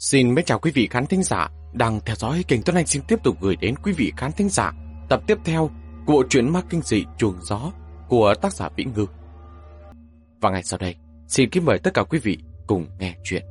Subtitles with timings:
[0.00, 3.02] Xin mến chào quý vị khán thính giả đang theo dõi kênh Tuấn Anh xin
[3.08, 4.72] tiếp tục gửi đến quý vị khán thính giả
[5.08, 5.70] tập tiếp theo
[6.06, 7.72] của bộ truyện ma kinh dị chuồng gió
[8.08, 9.06] của tác giả Vĩ Ngư.
[10.40, 10.96] Và ngay sau đây,
[11.28, 13.44] xin kính mời tất cả quý vị cùng nghe chuyện.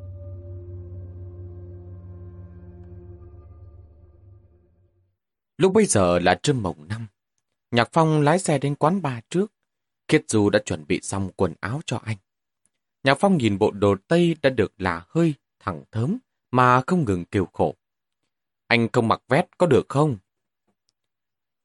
[5.58, 7.08] Lúc bây giờ là trưa mồng năm,
[7.72, 9.52] Nhạc Phong lái xe đến quán bar trước.
[10.08, 12.18] Kiết Du đã chuẩn bị xong quần áo cho anh.
[13.04, 16.18] Nhạc Phong nhìn bộ đồ Tây đã được là hơi, thẳng thớm,
[16.52, 17.76] mà không ngừng kêu khổ.
[18.68, 20.18] Anh không mặc vét có được không?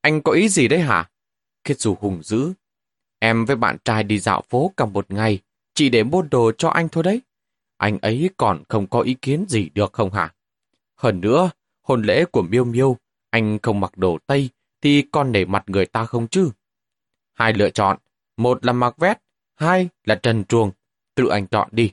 [0.01, 1.11] Anh có ý gì đấy hả?
[1.65, 2.53] Khiết dù hùng dữ.
[3.19, 5.39] Em với bạn trai đi dạo phố cả một ngày,
[5.75, 7.21] chỉ để mua đồ cho anh thôi đấy.
[7.77, 10.35] Anh ấy còn không có ý kiến gì được không hả?
[10.97, 11.51] Hơn nữa,
[11.83, 12.97] hôn lễ của Miêu Miêu,
[13.31, 16.51] anh không mặc đồ Tây thì còn để mặt người ta không chứ?
[17.35, 17.99] Hai lựa chọn,
[18.37, 19.19] một là mặc vét,
[19.55, 20.71] hai là trần truồng.
[21.15, 21.93] Tự anh chọn đi.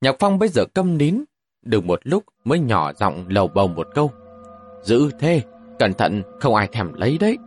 [0.00, 1.24] Nhạc Phong bây giờ câm nín,
[1.62, 4.10] được một lúc mới nhỏ giọng lầu bầu một câu.
[4.82, 5.42] Giữ thế,
[5.78, 7.38] cẩn thận, không ai thèm lấy đấy.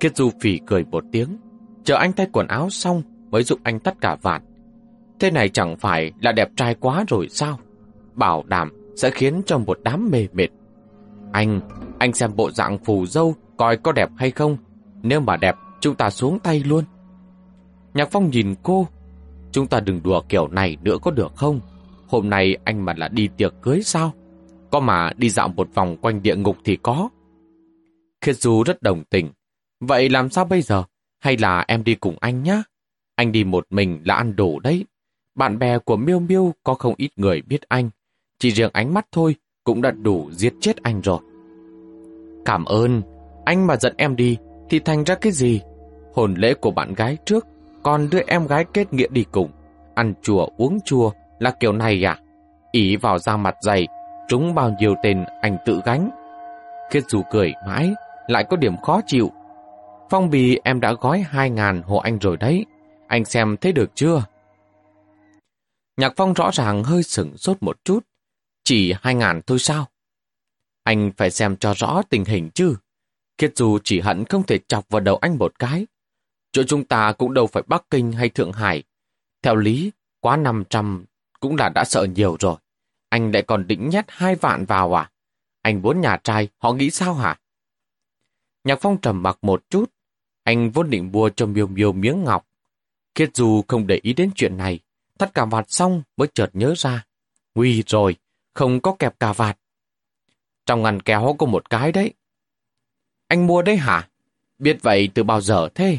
[0.00, 1.36] Kiết Du phỉ cười một tiếng,
[1.84, 4.42] chờ anh thay quần áo xong mới giúp anh tất cả vạt.
[5.20, 7.58] Thế này chẳng phải là đẹp trai quá rồi sao?
[8.14, 10.48] Bảo đảm sẽ khiến cho một đám mê mệt.
[11.32, 11.60] Anh,
[11.98, 14.56] anh xem bộ dạng phù dâu coi có đẹp hay không.
[15.02, 16.84] Nếu mà đẹp, chúng ta xuống tay luôn.
[17.94, 18.86] Nhạc Phong nhìn cô.
[19.52, 21.60] Chúng ta đừng đùa kiểu này nữa có được không?
[22.14, 24.12] Hôm nay anh mà là đi tiệc cưới sao?
[24.70, 27.08] Có mà đi dạo một vòng quanh địa ngục thì có.
[28.20, 29.30] Khiết Du rất đồng tình.
[29.80, 30.84] Vậy làm sao bây giờ?
[31.20, 32.62] Hay là em đi cùng anh nhá?
[33.14, 34.84] Anh đi một mình là ăn đủ đấy.
[35.34, 37.90] Bạn bè của Miêu Miêu có không ít người biết anh.
[38.38, 41.20] Chỉ riêng ánh mắt thôi cũng đã đủ giết chết anh rồi.
[42.44, 43.02] Cảm ơn.
[43.44, 44.36] Anh mà dẫn em đi
[44.70, 45.60] thì thành ra cái gì?
[46.14, 47.46] Hồn lễ của bạn gái trước,
[47.82, 49.50] còn đưa em gái kết nghĩa đi cùng.
[49.94, 52.18] Ăn chùa, uống chùa là kiểu này à?
[52.72, 53.86] Ý vào da mặt dày,
[54.28, 56.10] trúng bao nhiêu tên anh tự gánh.
[56.90, 57.94] Khiết dù cười mãi,
[58.26, 59.30] lại có điểm khó chịu.
[60.10, 62.66] Phong bì em đã gói hai ngàn hộ anh rồi đấy.
[63.08, 64.24] Anh xem thấy được chưa?
[65.96, 68.00] Nhạc Phong rõ ràng hơi sửng sốt một chút.
[68.64, 69.86] Chỉ hai ngàn thôi sao?
[70.82, 72.76] Anh phải xem cho rõ tình hình chứ.
[73.38, 75.86] Kiệt dù chỉ hận không thể chọc vào đầu anh một cái.
[76.52, 78.82] Chỗ chúng ta cũng đâu phải Bắc Kinh hay Thượng Hải.
[79.42, 79.90] Theo lý,
[80.20, 81.04] quá 500
[81.44, 82.56] cũng là đã sợ nhiều rồi.
[83.08, 85.10] Anh lại còn định nhét hai vạn vào à?
[85.62, 87.38] Anh muốn nhà trai, họ nghĩ sao hả?
[88.64, 89.92] Nhạc Phong trầm mặc một chút.
[90.42, 92.46] Anh vốn định mua cho miêu miêu miếng ngọc.
[93.14, 94.80] Kiệt dù không để ý đến chuyện này,
[95.18, 97.04] thắt cà vạt xong mới chợt nhớ ra.
[97.54, 98.16] Nguy rồi,
[98.54, 99.58] không có kẹp cà vạt.
[100.66, 102.12] Trong ngăn kéo có một cái đấy.
[103.28, 104.08] Anh mua đấy hả?
[104.58, 105.98] Biết vậy từ bao giờ thế?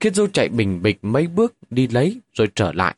[0.00, 2.94] Kiết Du chạy bình bịch mấy bước đi lấy rồi trở lại.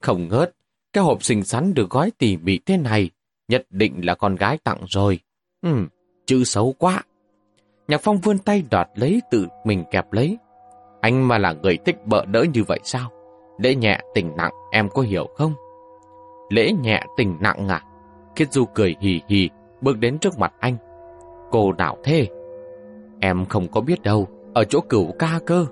[0.00, 0.54] Không ngớt,
[0.92, 3.10] cái hộp xinh xắn được gói tỉ mỉ thế này,
[3.48, 5.20] nhất định là con gái tặng rồi.
[5.62, 5.88] Ừm,
[6.26, 7.02] chữ xấu quá.
[7.88, 10.38] Nhạc Phong vươn tay đoạt lấy tự mình kẹp lấy.
[11.00, 13.10] Anh mà là người thích bợ đỡ như vậy sao?
[13.58, 15.54] Lễ nhẹ tình nặng em có hiểu không?
[16.50, 17.82] Lễ nhẹ tình nặng à?
[18.36, 20.76] Khiết Du cười hì hì, bước đến trước mặt anh.
[21.50, 22.28] Cô nào thế?
[23.20, 25.66] Em không có biết đâu, ở chỗ cửu ca cơ.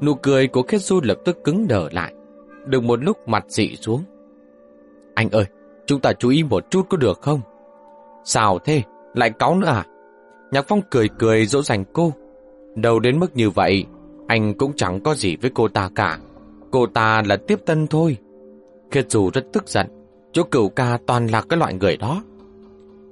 [0.00, 2.14] Nụ cười của Khiết Du lập tức cứng đờ lại.
[2.66, 4.02] Được một lúc mặt dị xuống.
[5.22, 5.44] Anh ơi,
[5.86, 7.40] chúng ta chú ý một chút có được không?
[8.24, 8.82] Sao thế?
[9.14, 9.86] Lại cáu nữa à?
[10.50, 12.12] Nhạc Phong cười cười dỗ dành cô.
[12.74, 13.84] Đâu đến mức như vậy,
[14.26, 16.18] anh cũng chẳng có gì với cô ta cả.
[16.70, 18.16] Cô ta là tiếp tân thôi.
[18.90, 19.86] Khiết dù rất tức giận.
[20.32, 22.22] Chỗ cửu ca toàn là cái loại người đó.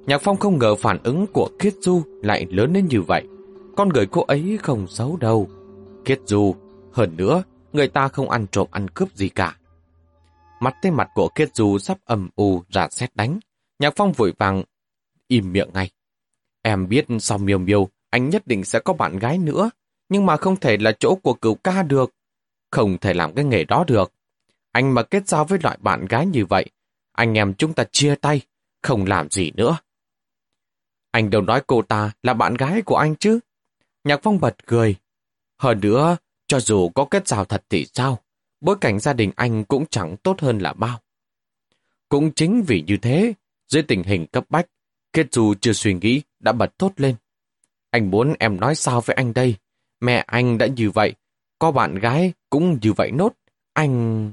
[0.05, 3.23] Nhạc Phong không ngờ phản ứng của Khiết Du lại lớn đến như vậy.
[3.77, 5.47] Con người cô ấy không xấu đâu.
[6.05, 6.55] Khiết Du,
[6.91, 7.43] hơn nữa,
[7.73, 9.55] người ta không ăn trộm ăn cướp gì cả.
[10.61, 13.39] Mặt tới mặt của Kiết Du sắp ầm u ra xét đánh.
[13.79, 14.63] Nhạc Phong vội vàng
[15.27, 15.89] im miệng ngay.
[16.61, 19.71] Em biết sau miêu miêu, anh nhất định sẽ có bạn gái nữa,
[20.09, 22.13] nhưng mà không thể là chỗ của cửu ca được.
[22.71, 24.13] Không thể làm cái nghề đó được.
[24.71, 26.65] Anh mà kết giao với loại bạn gái như vậy,
[27.11, 28.41] anh em chúng ta chia tay,
[28.81, 29.77] không làm gì nữa.
[31.11, 33.39] Anh đâu nói cô ta là bạn gái của anh chứ.
[34.03, 34.95] Nhạc Phong bật cười.
[35.57, 36.17] Hơn nữa,
[36.47, 38.20] cho dù có kết giao thật thì sao,
[38.61, 40.99] bối cảnh gia đình anh cũng chẳng tốt hơn là bao.
[42.09, 43.33] Cũng chính vì như thế,
[43.67, 44.67] dưới tình hình cấp bách,
[45.13, 47.15] Kết dù chưa suy nghĩ đã bật thốt lên.
[47.89, 49.55] Anh muốn em nói sao với anh đây?
[49.99, 51.13] Mẹ anh đã như vậy,
[51.59, 53.33] có bạn gái cũng như vậy nốt.
[53.73, 54.31] Anh...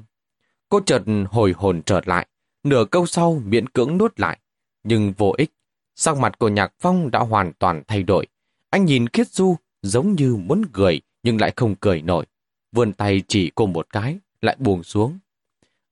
[0.68, 2.26] Cô chợt hồi hồn trở lại,
[2.64, 4.38] nửa câu sau miễn cưỡng nuốt lại.
[4.82, 5.50] Nhưng vô ích,
[5.94, 8.26] sắc mặt của Nhạc Phong đã hoàn toàn thay đổi.
[8.70, 12.26] Anh nhìn Khiết Du giống như muốn cười nhưng lại không cười nổi.
[12.72, 15.18] Vươn tay chỉ cô một cái, lại buồn xuống.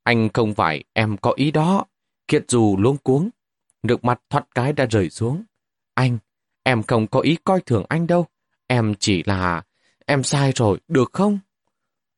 [0.03, 1.85] Anh không phải em có ý đó.
[2.29, 3.31] Kiệt dù luống cuống,
[3.83, 5.45] nước mặt thoát cái đã rời xuống.
[5.95, 6.19] Anh,
[6.63, 8.27] em không có ý coi thường anh đâu.
[8.67, 9.63] Em chỉ là...
[10.07, 11.39] Em sai rồi, được không?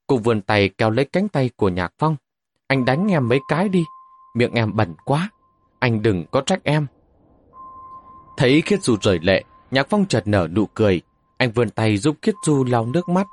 [0.06, 2.16] Cô vươn tay kéo lấy cánh tay của Nhạc Phong.
[2.66, 3.84] Anh đánh em mấy cái đi,
[4.34, 5.30] miệng em bẩn quá.
[5.78, 6.86] Anh đừng có trách em.
[8.36, 11.02] Thấy Khiết Du rời lệ, Nhạc Phong chợt nở nụ cười.
[11.36, 13.26] Anh vươn tay giúp Khiết Du lau nước mắt.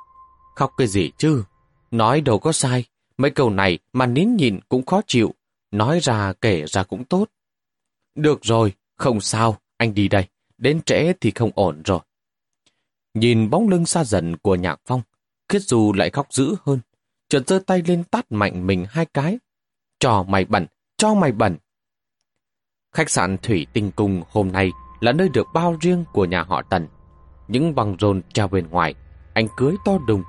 [0.56, 1.44] Khóc cái gì chứ?
[1.90, 2.84] Nói đâu có sai.
[3.18, 5.34] Mấy câu này mà nín nhìn cũng khó chịu.
[5.70, 7.28] Nói ra kể ra cũng tốt.
[8.14, 10.28] Được rồi, không sao, anh đi đây.
[10.58, 12.00] Đến trễ thì không ổn rồi.
[13.14, 15.02] Nhìn bóng lưng xa dần của Nhạc Phong,
[15.48, 16.80] Khiết Du lại khóc dữ hơn.
[17.28, 19.38] Chợt giơ tay lên tát mạnh mình hai cái.
[19.98, 20.66] Cho mày bẩn,
[20.96, 21.56] cho mày bẩn.
[22.94, 26.62] Khách sạn Thủy Tinh Cung hôm nay là nơi được bao riêng của nhà họ
[26.62, 26.88] Tần.
[27.48, 28.94] Những băng rôn treo bên ngoài,
[29.34, 30.22] anh cưới to đùng.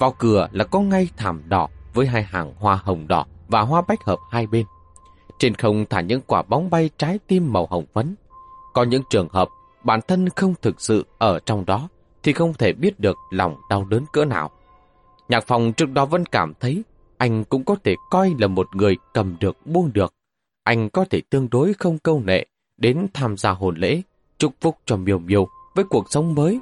[0.00, 3.82] Vào cửa là có ngay thảm đỏ với hai hàng hoa hồng đỏ và hoa
[3.88, 4.66] bách hợp hai bên.
[5.38, 8.14] Trên không thả những quả bóng bay trái tim màu hồng phấn.
[8.74, 9.48] Có những trường hợp
[9.84, 11.88] bản thân không thực sự ở trong đó
[12.22, 14.50] thì không thể biết được lòng đau đớn cỡ nào.
[15.28, 16.82] Nhạc phòng trước đó vẫn cảm thấy
[17.18, 20.14] anh cũng có thể coi là một người cầm được buông được.
[20.64, 22.46] Anh có thể tương đối không câu nệ
[22.76, 24.02] đến tham gia hồn lễ,
[24.38, 26.60] chúc phúc cho miêu miêu với cuộc sống mới.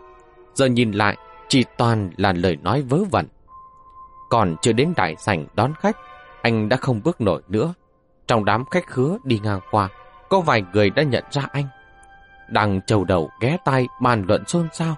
[0.54, 1.16] Giờ nhìn lại,
[1.48, 3.26] chỉ toàn là lời nói vớ vẩn.
[4.30, 5.96] Còn chưa đến đại sảnh đón khách,
[6.42, 7.74] anh đã không bước nổi nữa.
[8.26, 9.88] Trong đám khách khứa đi ngang qua,
[10.28, 11.64] có vài người đã nhận ra anh.
[12.50, 14.94] Đang trầu đầu ghé tay bàn luận xôn xao.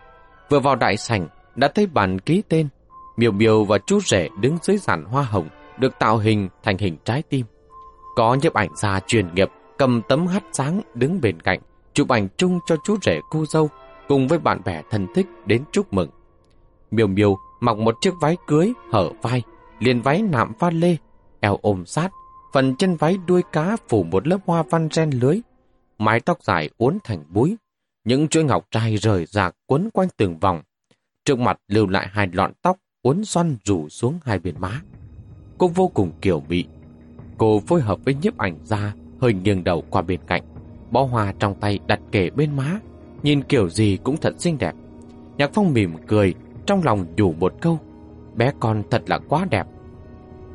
[0.49, 2.69] Vừa vào đại sảnh, đã thấy bàn ký tên.
[3.17, 5.49] Miều Miều và chú rể đứng dưới giàn hoa hồng,
[5.79, 7.47] được tạo hình thành hình trái tim.
[8.17, 9.49] Có nhiếp ảnh gia chuyên nghiệp
[9.79, 11.61] cầm tấm hắt sáng đứng bên cạnh,
[11.95, 13.69] chụp ảnh chung cho chú rể cô dâu,
[14.09, 16.11] cùng với bạn bè thân thích đến chúc mừng.
[16.91, 19.43] Miêu miêu mặc một chiếc váy cưới hở vai,
[19.79, 20.97] liền váy nạm pha lê,
[21.41, 22.11] eo ôm sát,
[22.53, 25.41] phần chân váy đuôi cá phủ một lớp hoa văn ren lưới,
[25.99, 27.57] mái tóc dài uốn thành búi,
[28.05, 30.63] những chuỗi ngọc trai rời rạc quấn quanh từng vòng.
[31.25, 34.81] Trước mặt lưu lại hai lọn tóc uốn xoăn rủ xuống hai bên má.
[35.59, 36.65] Cô vô cùng kiểu mị.
[37.39, 40.43] Cô phối hợp với nhiếp ảnh ra, hơi nghiêng đầu qua bên cạnh.
[40.91, 42.81] Bó hoa trong tay đặt kề bên má,
[43.23, 44.75] nhìn kiểu gì cũng thật xinh đẹp.
[45.37, 46.35] Nhạc Phong mỉm cười,
[46.71, 47.79] trong lòng nhủ một câu.
[48.35, 49.67] Bé con thật là quá đẹp.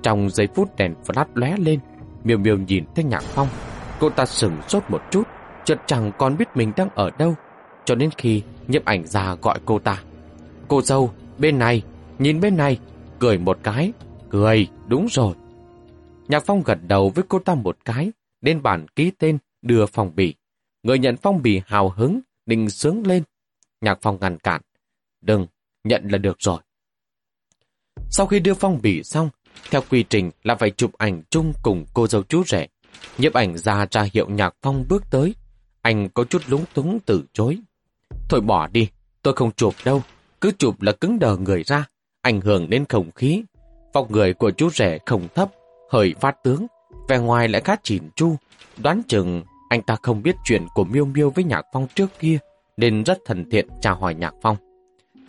[0.04, 1.80] Trong giây phút đèn flash lóe lên,
[2.24, 3.48] miêu miêu nhìn thấy Nhạc Phong.
[4.00, 5.24] Cô ta sừng sốt một chút,
[5.66, 7.36] chợt chẳng còn biết mình đang ở đâu.
[7.86, 10.02] Cho đến khi nhiếp ảnh ra gọi cô ta.
[10.68, 11.84] Cô dâu, bên này,
[12.20, 12.80] nhìn bên này,
[13.20, 13.94] cười một cái.
[14.30, 15.36] Cười, đúng rồi.
[16.28, 20.16] Nhạc Phong gật đầu với cô ta một cái, lên bản ký tên đưa phong
[20.16, 20.34] bì.
[20.84, 23.24] Người nhận phong bì hào hứng, định sướng lên.
[23.82, 24.62] Nhạc Phong ngăn cản.
[25.22, 25.48] Đừng,
[25.86, 26.60] nhận là được rồi.
[28.10, 29.30] Sau khi đưa phong bì xong,
[29.72, 32.68] theo quy trình là phải chụp ảnh chung cùng cô dâu chú rể.
[33.18, 35.36] Nhiếp ảnh ra ra hiệu Nhạc Phong bước tới.
[35.82, 37.58] Anh có chút lúng túng từ chối.
[38.30, 38.90] Thôi bỏ đi,
[39.22, 40.02] tôi không chụp đâu.
[40.42, 41.86] Cứ chụp là cứng đờ người ra,
[42.22, 43.44] ảnh hưởng đến không khí.
[43.94, 45.50] Vóc người của chú rể không thấp,
[45.92, 46.68] hơi phát tướng,
[47.10, 48.36] vẻ ngoài lại khá chỉn chu.
[48.78, 52.38] Đoán chừng anh ta không biết chuyện của Miêu Miêu với Nhạc Phong trước kia,
[52.78, 54.58] nên rất thân thiện chào hỏi Nhạc Phong.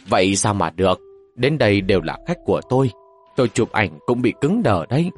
[0.08, 1.00] Vậy sao mà được?
[1.34, 2.90] Đến đây đều là khách của tôi.
[3.36, 5.10] Tôi chụp ảnh cũng bị cứng đờ đấy.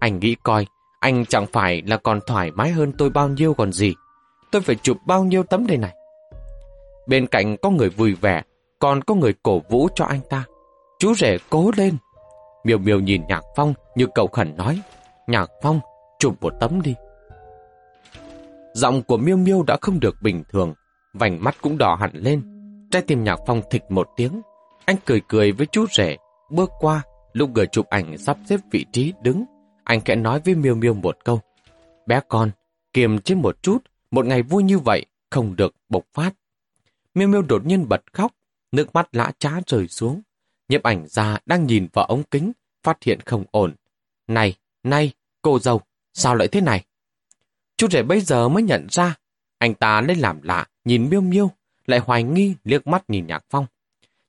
[0.00, 0.66] Anh nghĩ coi,
[1.00, 3.94] anh chẳng phải là còn thoải mái hơn tôi bao nhiêu còn gì.
[4.52, 5.94] Tôi phải chụp bao nhiêu tấm đây này.
[7.06, 8.42] Bên cạnh có người vui vẻ,
[8.78, 10.44] còn có người cổ vũ cho anh ta.
[10.98, 11.96] Chú rể cố lên.
[12.64, 14.80] Miêu miêu nhìn Nhạc Phong như cầu khẩn nói.
[15.26, 15.80] Nhạc Phong,
[16.18, 16.94] chụp một tấm đi.
[18.74, 20.74] Giọng của miêu miêu đã không được bình thường,
[21.14, 22.55] vành mắt cũng đỏ hẳn lên.
[22.90, 24.42] Trái tim Nhạc Phong thịch một tiếng.
[24.84, 26.16] Anh cười cười với chú rể,
[26.50, 27.02] bước qua,
[27.32, 29.44] lúc người chụp ảnh sắp xếp vị trí đứng.
[29.84, 31.40] Anh kẽ nói với miêu miêu một câu.
[32.06, 32.50] Bé con,
[32.92, 33.78] kiềm chế một chút,
[34.10, 36.32] một ngày vui như vậy, không được bộc phát.
[37.14, 38.32] Miêu miêu đột nhiên bật khóc,
[38.72, 40.22] nước mắt lã trá rơi xuống.
[40.68, 42.52] Nhiếp ảnh ra đang nhìn vào ống kính,
[42.82, 43.74] phát hiện không ổn.
[44.28, 45.12] Này, này,
[45.42, 45.80] cô dâu,
[46.14, 46.84] sao lại thế này?
[47.76, 49.16] Chú rể bây giờ mới nhận ra,
[49.58, 51.50] anh ta lên làm lạ, nhìn miêu miêu,
[51.86, 53.66] lại hoài nghi liếc mắt nhìn Nhạc Phong.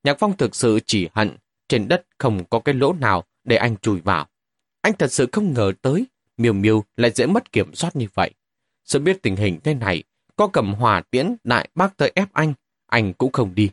[0.04, 1.38] Nhạc Phong thực sự chỉ hận,
[1.68, 4.28] trên đất không có cái lỗ nào để anh chui vào.
[4.82, 6.06] Anh thật sự không ngờ tới,
[6.38, 8.32] miêu miêu lại dễ mất kiểm soát như vậy.
[8.84, 10.04] Sự biết tình hình thế này,
[10.36, 12.54] có cầm hòa tiễn đại bác tới ép anh,
[12.88, 13.70] anh cũng không đi.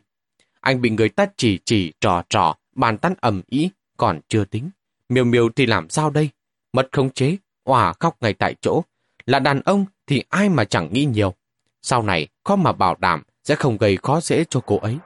[0.59, 4.69] Anh bị người ta chỉ chỉ trò trò, bàn tán ầm ý, còn chưa tính.
[5.09, 6.29] Miêu miêu thì làm sao đây?
[6.73, 8.83] Mất khống chế, òa khóc ngay tại chỗ.
[9.25, 11.33] Là đàn ông thì ai mà chẳng nghĩ nhiều.
[11.81, 14.97] Sau này, khó mà bảo đảm sẽ không gây khó dễ cho cô ấy.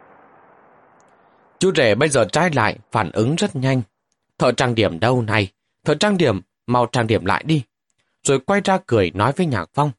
[1.59, 3.81] Chú rể bây giờ trái lại, phản ứng rất nhanh.
[4.37, 5.51] Thợ trang điểm đâu này?
[5.85, 7.63] Thợ trang điểm, mau trang điểm lại đi.
[8.23, 9.91] rồi quay ra cười nói với Nhạc Phong.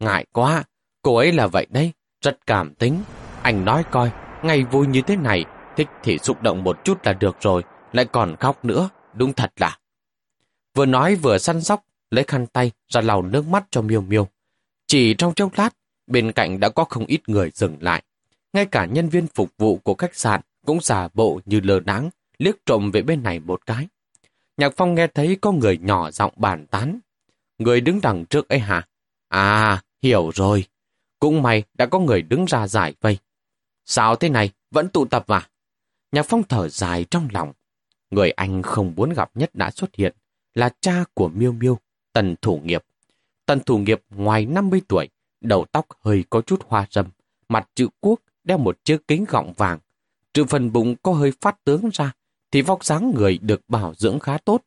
[0.00, 0.64] Ngại quá,
[1.02, 3.02] cô ấy là vậy đấy, rất cảm tính.
[3.42, 4.10] Anh nói coi,
[4.42, 5.44] ngày vui như thế này,
[5.76, 9.52] thích thì xúc động một chút là được rồi, lại còn khóc nữa, đúng thật
[9.56, 9.78] là.
[10.74, 14.28] Vừa nói vừa săn sóc, lấy khăn tay ra lau nước mắt cho miêu miêu.
[14.86, 15.70] Chỉ trong chốc lát,
[16.06, 18.02] bên cạnh đã có không ít người dừng lại.
[18.52, 22.10] Ngay cả nhân viên phục vụ của khách sạn cũng giả bộ như lờ đáng,
[22.38, 23.88] liếc trộm về bên này một cái.
[24.56, 26.98] Nhạc Phong nghe thấy có người nhỏ giọng bàn tán.
[27.58, 28.86] Người đứng đằng trước ấy hả?
[29.28, 30.64] À, hiểu rồi.
[31.18, 33.18] Cũng may đã có người đứng ra giải vây.
[33.84, 35.48] Sao thế này, vẫn tụ tập mà?
[36.12, 37.52] Nhạc Phong thở dài trong lòng.
[38.10, 40.14] Người anh không muốn gặp nhất đã xuất hiện
[40.54, 41.78] là cha của Miêu Miêu,
[42.12, 42.84] Tần Thủ Nghiệp.
[43.46, 45.08] Tần Thủ Nghiệp ngoài 50 tuổi,
[45.42, 47.06] đầu tóc hơi có chút hoa râm,
[47.48, 49.78] mặt chữ quốc đeo một chiếc kính gọng vàng.
[50.34, 52.12] Trừ phần bụng có hơi phát tướng ra,
[52.50, 54.62] thì vóc dáng người được bảo dưỡng khá tốt.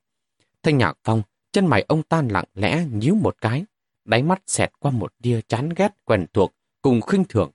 [0.63, 3.65] Thanh Nhạc Phong, chân mày ông tan lặng lẽ nhíu một cái,
[4.05, 7.51] đáy mắt xẹt qua một tia chán ghét quen thuộc cùng khinh thường.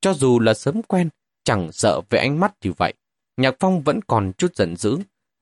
[0.00, 1.08] Cho dù là sớm quen,
[1.44, 2.94] chẳng sợ về ánh mắt như vậy,
[3.36, 4.98] Nhạc Phong vẫn còn chút giận dữ.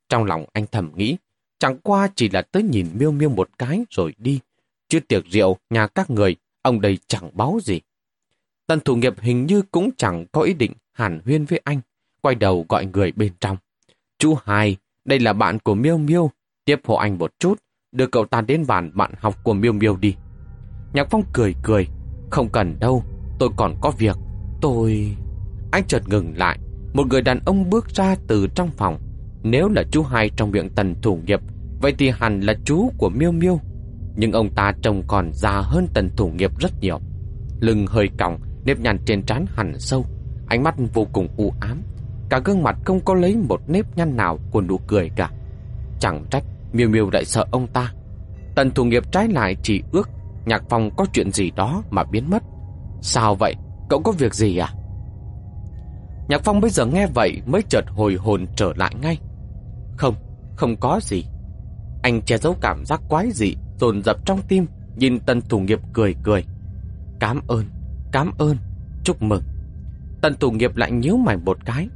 [0.09, 1.17] Trong lòng anh thầm nghĩ,
[1.59, 4.41] chẳng qua chỉ là tới nhìn miêu miêu một cái rồi đi.
[4.89, 7.81] Chứ tiệc rượu nhà các người, ông đây chẳng báo gì.
[8.67, 11.81] Tần thủ nghiệp hình như cũng chẳng có ý định hàn huyên với anh,
[12.21, 13.57] quay đầu gọi người bên trong.
[14.19, 16.31] Chú Hai, đây là bạn của Miêu Miêu,
[16.65, 19.97] tiếp hộ anh một chút, đưa cậu ta đến bàn bạn học của Miêu Miêu
[19.97, 20.15] đi.
[20.93, 21.89] Nhạc Phong cười cười,
[22.31, 23.05] không cần đâu,
[23.39, 24.17] tôi còn có việc,
[24.61, 25.17] tôi...
[25.73, 26.59] Anh chợt ngừng lại,
[26.95, 28.99] một người đàn ông bước ra từ trong phòng.
[29.43, 31.41] Nếu là chú hai trong miệng tần thủ nghiệp,
[31.81, 33.61] vậy thì hẳn là chú của Miêu Miêu.
[34.17, 36.99] Nhưng ông ta trông còn già hơn tần thủ nghiệp rất nhiều.
[37.61, 40.07] Lưng hơi còng, nếp nhăn trên trán hẳn sâu,
[40.47, 41.83] ánh mắt vô cùng u ám.
[42.29, 45.31] Cả gương mặt không có lấy một nếp nhăn nào của nụ cười cả.
[46.01, 47.93] Chẳng trách Miêu Miêu lại sợ ông ta.
[48.55, 50.11] Tần thủ nghiệp trái lại chỉ ước
[50.47, 52.43] Nhạc Phong có chuyện gì đó mà biến mất.
[53.01, 53.55] Sao vậy?
[53.89, 54.69] Cậu có việc gì à?
[56.29, 59.19] Nhạc Phong bây giờ nghe vậy mới chợt hồi hồn trở lại ngay.
[59.97, 60.15] Không,
[60.57, 61.25] không có gì.
[62.03, 65.81] Anh che giấu cảm giác quái dị, dồn dập trong tim, nhìn Tần Thủ Nghiệp
[65.93, 66.45] cười cười.
[67.21, 67.65] Cám ơn,
[68.13, 68.57] cám ơn,
[69.05, 69.43] chúc mừng.
[70.21, 71.89] Tần Thủ Nghiệp lại nhíu mày một cái.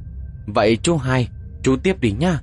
[0.47, 1.29] Vậy chú hai,
[1.63, 2.39] chú tiếp đi nha.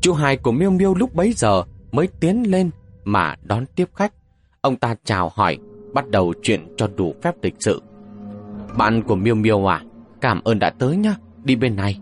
[0.00, 1.62] Chú hai của Miêu Miêu lúc bấy giờ
[1.92, 2.70] mới tiến lên
[3.04, 4.12] mà đón tiếp khách.
[4.60, 5.58] Ông ta chào hỏi,
[5.94, 7.82] bắt đầu chuyện cho đủ phép lịch sự.
[8.78, 9.82] Bạn của Miêu Miêu à,
[10.20, 12.00] cảm ơn đã tới nhá, đi bên này.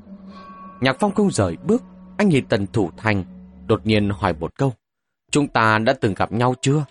[0.81, 1.83] Nhạc Phong không rời bước,
[2.17, 3.25] anh nhìn Tần Thủ Thành,
[3.67, 4.73] đột nhiên hỏi một câu.
[5.37, 6.85] Chúng ta đã từng gặp nhau chưa?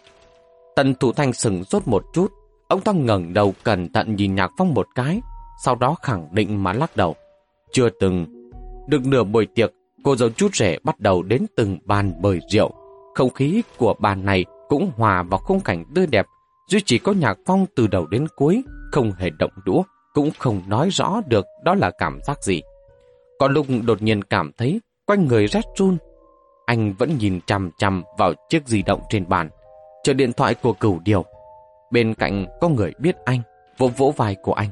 [0.75, 2.31] Tần Thủ Thanh sừng rốt một chút,
[2.67, 5.21] ông ta ngẩng đầu cẩn thận nhìn Nhạc Phong một cái,
[5.63, 7.15] sau đó khẳng định mà lắc đầu.
[7.71, 8.25] Chưa từng.
[8.87, 9.71] Được nửa buổi tiệc,
[10.03, 12.71] cô dâu chút rể bắt đầu đến từng bàn bời rượu.
[13.15, 16.25] Không khí của bàn này cũng hòa vào khung cảnh tươi đẹp,
[16.67, 19.83] duy chỉ có Nhạc Phong từ đầu đến cuối, không hề động đũa,
[20.13, 22.61] cũng không nói rõ được đó là cảm giác gì.
[23.39, 25.97] Còn lúc đột nhiên cảm thấy quanh người rét run,
[26.65, 29.49] anh vẫn nhìn chằm chằm vào chiếc di động trên bàn,
[30.03, 31.25] chờ điện thoại của cửu điều.
[31.91, 33.41] Bên cạnh có người biết anh,
[33.77, 34.69] vỗ vỗ vai của anh.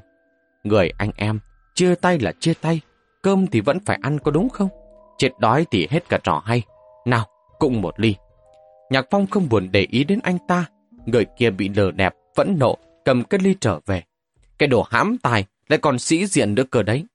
[0.64, 1.40] Người anh em,
[1.76, 2.82] chia tay là chia tay,
[3.22, 4.70] cơm thì vẫn phải ăn có đúng không?
[5.18, 6.62] Chết đói thì hết cả trò hay.
[7.06, 7.26] Nào,
[7.60, 8.16] cùng một ly.
[8.90, 10.66] Nhạc Phong không buồn để ý đến anh ta.
[11.06, 14.04] Người kia bị lờ đẹp, vẫn nộ, cầm cái ly trở về.
[14.58, 17.06] Cái đồ hãm tài lại còn sĩ diện nữa cơ đấy.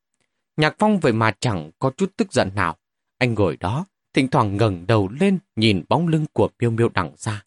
[0.57, 2.77] Nhạc Phong vậy mà chẳng có chút tức giận nào.
[3.19, 3.87] Anh ngồi đó,
[4.19, 7.43] thỉnh thoảng ngẩng đầu lên nhìn bóng lưng của miêu miêu đằng xa.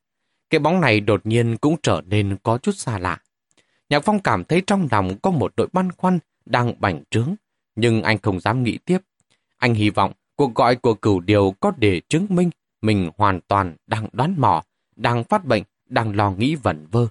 [0.49, 3.17] Cái bóng này đột nhiên cũng trở nên có chút xa lạ.
[3.89, 7.35] Nhạc Phong cảm thấy trong lòng có một đội băn khoăn đang bành trướng,
[7.75, 8.97] nhưng anh không dám nghĩ tiếp.
[9.57, 12.49] Anh hy vọng cuộc gọi của cửu điều có để chứng minh
[12.81, 14.63] mình hoàn toàn đang đoán mò,
[14.95, 17.07] đang phát bệnh, đang lo nghĩ vẩn vơ.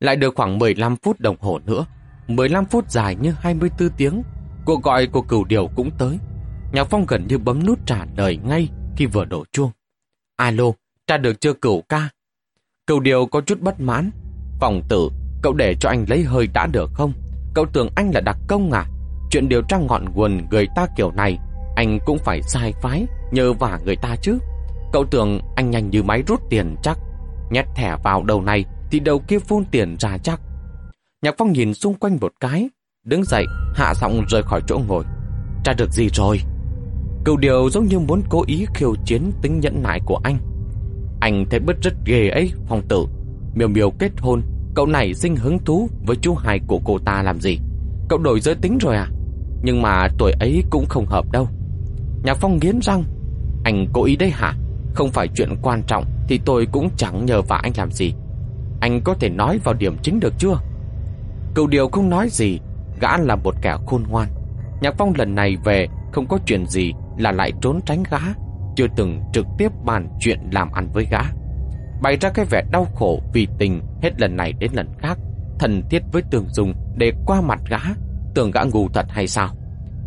[0.00, 1.86] Lại được khoảng 15 phút đồng hồ nữa,
[2.28, 4.22] 15 phút dài như 24 tiếng,
[4.64, 6.18] cuộc gọi của cửu điều cũng tới.
[6.72, 9.70] Nhạc Phong gần như bấm nút trả lời ngay khi vừa đổ chuông.
[10.36, 10.64] Alo,
[11.06, 12.08] trả được chưa cửu ca?
[12.86, 14.10] Cửu điều có chút bất mãn.
[14.60, 15.10] Phòng tử,
[15.42, 17.12] cậu để cho anh lấy hơi đã được không?
[17.54, 18.86] Cậu tưởng anh là đặc công à?
[19.30, 21.38] Chuyện điều tra ngọn nguồn người ta kiểu này,
[21.76, 24.38] anh cũng phải sai phái, nhờ vả người ta chứ.
[24.92, 26.98] Cậu tưởng anh nhanh như máy rút tiền chắc.
[27.50, 30.40] Nhét thẻ vào đầu này thì đầu kia phun tiền ra chắc.
[31.22, 32.68] Nhạc Phong nhìn xung quanh một cái,
[33.04, 33.44] đứng dậy,
[33.74, 35.04] hạ giọng rời khỏi chỗ ngồi.
[35.64, 36.40] Tra được gì rồi?
[37.26, 40.38] Cựu điều giống như muốn cố ý khiêu chiến tính nhẫn nại của anh.
[41.20, 43.06] Anh thấy bứt rất ghê ấy, phong tử.
[43.54, 44.42] miều miều kết hôn,
[44.74, 47.58] cậu này sinh hứng thú với chú hài của cô ta làm gì?
[48.08, 49.08] Cậu đổi giới tính rồi à?
[49.62, 51.48] Nhưng mà tuổi ấy cũng không hợp đâu.
[52.24, 53.04] Nhạc Phong nghiến răng.
[53.64, 54.54] Anh cố ý đấy hả?
[54.94, 58.14] Không phải chuyện quan trọng Thì tôi cũng chẳng nhờ vả anh làm gì
[58.80, 60.58] Anh có thể nói vào điểm chính được chưa
[61.54, 62.58] Cựu điều không nói gì
[63.00, 64.28] Gã là một kẻ khôn ngoan
[64.80, 68.18] Nhạc Phong lần này về Không có chuyện gì là lại trốn tránh gã,
[68.76, 71.20] Chưa từng trực tiếp bàn chuyện làm ăn với gã.
[72.02, 75.18] Bày ra cái vẻ đau khổ vì tình Hết lần này đến lần khác
[75.58, 77.78] Thần thiết với tường dùng để qua mặt gã,
[78.34, 79.48] Tưởng gã ngu thật hay sao?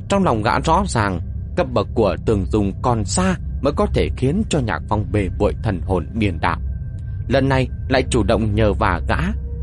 [0.10, 1.20] Trong lòng gã rõ ràng,
[1.56, 5.30] Cấp bậc của tường dùng còn xa Mới có thể khiến cho nhạc phong bề
[5.40, 6.60] bội thần hồn điền đạo.
[7.28, 9.18] Lần này lại chủ động nhờ vả gã,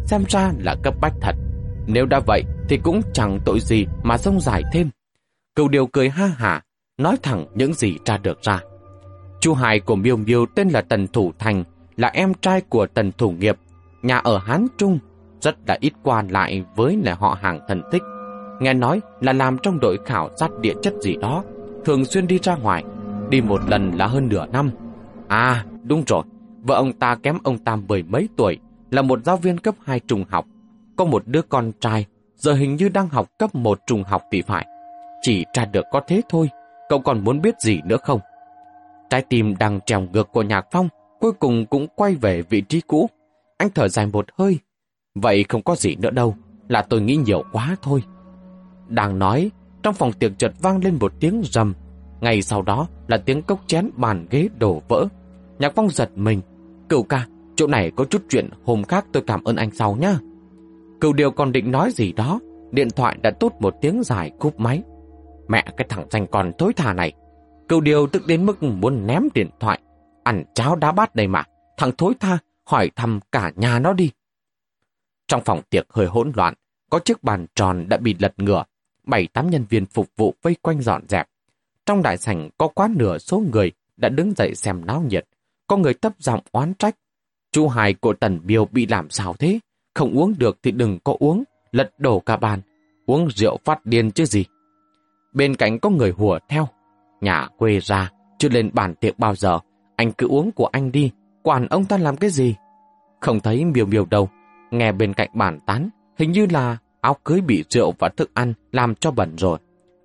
[0.05, 1.37] Xem ra là cấp bách thật.
[1.87, 4.91] Nếu đã vậy thì cũng chẳng tội gì Mà sông dài thêm.
[5.57, 6.63] Cựu điều cười ha hả
[7.01, 8.61] Nói thẳng những gì tra được ra.
[9.41, 11.65] Chu Hải của Miêu Miêu tên là Tần Thủ Thành,
[11.97, 13.57] Là em trai của Tần Thủ Nghiệp.
[14.03, 14.99] Nhà ở Hán Trung,
[15.41, 18.03] Rất là ít qua lại với là họ hàng thần thích.
[18.61, 21.45] Nghe nói là làm trong đội khảo sát địa chất gì đó,
[21.85, 22.85] Thường xuyên đi ra ngoài,
[23.31, 24.71] Đi một lần là hơn nửa năm.
[25.29, 26.23] À đúng rồi,
[26.63, 28.59] Vợ ông ta kém ông ta mười mấy tuổi,
[28.91, 30.47] Là một giáo viên cấp 2 trung học.
[30.97, 34.43] Có một đứa con trai, Giờ hình như đang học cấp 1 trung học thì
[34.43, 34.67] phải.
[35.23, 36.49] Chỉ tra được có thế thôi.
[36.89, 38.21] Cậu còn muốn biết gì nữa không
[39.11, 40.89] Trái tim đang trèo ngược của Nhạc Phong
[41.21, 43.11] Cuối cùng cũng quay về vị trí cũ
[43.59, 44.59] Anh thở dài một hơi
[45.15, 46.37] Vậy không có gì nữa đâu
[46.69, 48.03] Là tôi nghĩ nhiều quá thôi
[48.89, 49.51] Đang nói
[49.83, 51.75] Trong phòng tiệc chợt vang lên một tiếng rầm
[52.21, 55.07] ngay sau đó là tiếng cốc chén bàn ghế đổ vỡ.
[55.59, 56.41] Nhạc Phong giật mình.
[56.89, 57.27] Cựu ca,
[57.57, 60.19] chỗ này có chút chuyện hôm khác tôi cảm ơn anh sau nhá.
[61.01, 62.41] Cựu điều còn định nói gì đó,
[62.71, 64.83] điện thoại đã tốt một tiếng dài cúp máy.
[65.49, 67.13] Mẹ cái thằng danh còn thối thà này.
[67.69, 69.81] Cựu điều tức đến mức muốn ném điện thoại.
[70.25, 71.45] Ăn cháo đá bát đây mà,
[71.77, 74.11] thằng thối tha hỏi thăm cả nhà nó đi.
[75.29, 76.55] Trong phòng tiệc hơi hỗn loạn,
[76.91, 78.65] có chiếc bàn tròn đã bị lật ngửa,
[79.05, 81.29] bảy tám nhân viên phục vụ vây quanh dọn dẹp.
[81.87, 85.29] Trong đại sảnh có quá nửa số người đã đứng dậy xem náo nhiệt.
[85.67, 86.97] Có người thấp giọng oán trách.
[87.53, 89.59] Chú hài của Tần Biêu bị làm sao thế?
[89.95, 92.61] Không uống được thì đừng có uống, lật đổ cả bàn.
[93.07, 94.45] Uống rượu phát điên chứ gì.
[95.37, 96.69] Bên cạnh có người hùa theo.
[97.21, 99.59] Nhà quê ra, chưa lên bàn tiệc bao giờ.
[99.97, 101.11] Anh cứ uống của anh đi,
[101.43, 102.55] quản ông ta làm cái gì?
[103.21, 104.29] Không thấy miêu miêu đâu.
[104.71, 108.53] Nghe bên cạnh bàn tán, hình như là áo cưới bị rượu và thức ăn
[108.73, 109.59] làm cho bẩn rồi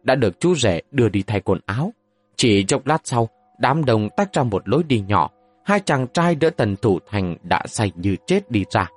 [0.03, 1.93] đã được chú rể đưa đi thay quần áo.
[2.35, 5.29] Chỉ chốc lát sau, đám đông tách ra một lối đi nhỏ,
[5.65, 8.89] hai chàng trai đỡ Tần Thủ Thành đã say như chết đi ra.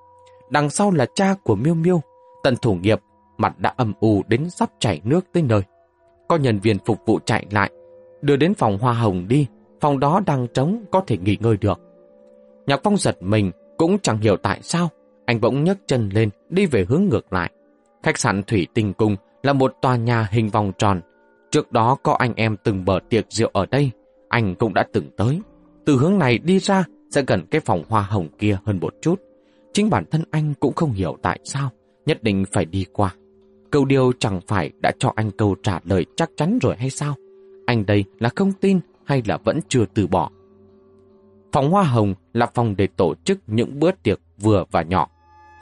[0.51, 2.01] Đằng sau là cha của Miêu Miêu,
[2.43, 3.01] Tần Thủ Nghiệp,
[3.37, 5.61] mặt đã âm u đến sắp chảy nước tới nơi.
[6.29, 7.71] Có nhân viên phục vụ chạy lại,
[8.23, 9.47] đưa đến phòng hoa hồng đi,
[9.81, 11.81] phòng đó đang trống có thể nghỉ ngơi được.
[12.67, 14.89] Nhạc Phong giật mình, cũng chẳng hiểu tại sao,
[15.27, 17.51] anh bỗng nhấc chân lên, đi về hướng ngược lại.
[18.03, 21.01] Khách sạn Thủy Tinh Cung là một tòa nhà hình vòng tròn.
[21.51, 23.91] Trước đó có anh em từng bờ tiệc rượu ở đây,
[24.29, 25.41] anh cũng đã từng tới.
[25.87, 29.21] Từ hướng này đi ra sẽ gần cái phòng hoa hồng kia hơn một chút.
[29.73, 31.71] Chính bản thân anh cũng không hiểu tại sao,
[32.07, 33.15] nhất định phải đi qua.
[33.75, 37.15] Câu điều chẳng phải đã cho anh câu trả lời chắc chắn rồi hay sao?
[37.67, 40.31] Anh đây là không tin hay là vẫn chưa từ bỏ?
[41.53, 45.09] Phòng hoa hồng là phòng để tổ chức những bữa tiệc vừa và nhỏ.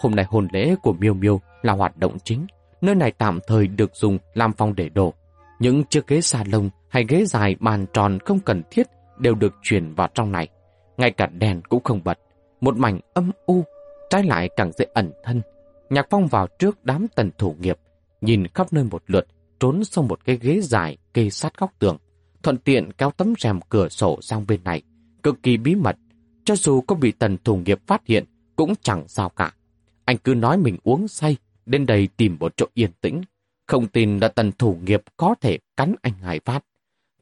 [0.00, 2.46] Hôm nay hôn lễ của Miêu Miêu là hoạt động chính
[2.80, 5.14] nơi này tạm thời được dùng làm phòng để đồ.
[5.58, 8.86] Những chiếc ghế salon hay ghế dài bàn tròn không cần thiết
[9.18, 10.48] đều được chuyển vào trong này.
[10.96, 12.18] Ngay cả đèn cũng không bật.
[12.60, 13.64] Một mảnh âm u,
[14.10, 15.42] trái lại càng dễ ẩn thân.
[15.90, 17.78] Nhạc Phong vào trước đám tần thủ nghiệp,
[18.22, 19.26] nhìn khắp nơi một lượt,
[19.60, 21.96] trốn sau một cái ghế dài kê sát góc tường.
[22.42, 24.82] Thuận tiện kéo tấm rèm cửa sổ sang bên này,
[25.22, 25.96] cực kỳ bí mật.
[26.44, 28.24] Cho dù có bị tần thủ nghiệp phát hiện,
[28.56, 29.54] cũng chẳng sao cả.
[30.04, 33.22] Anh cứ nói mình uống say, đến đây tìm một chỗ yên tĩnh.
[33.66, 36.64] Không tin là tần thủ nghiệp có thể cắn anh Hải Phát.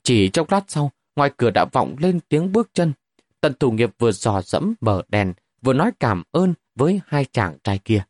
[0.02, 2.92] Chỉ trong lát sau, ngoài cửa đã vọng lên tiếng bước chân.
[3.40, 5.32] Tần thủ nghiệp vừa dò dẫm mở đèn,
[5.62, 8.04] vừa nói cảm ơn với hai chàng trai kia.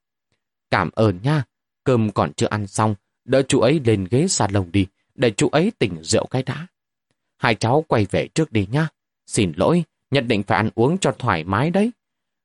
[0.71, 1.45] Cảm ơn nha,
[1.91, 5.73] cơm còn chưa ăn xong, đỡ chú ấy lên ghế salon đi, để chú ấy
[5.79, 6.67] tỉnh rượu cái đã.
[7.37, 8.89] Hai cháu quay về trước đi nha.
[9.27, 11.91] Xin lỗi, nhất định phải ăn uống cho thoải mái đấy.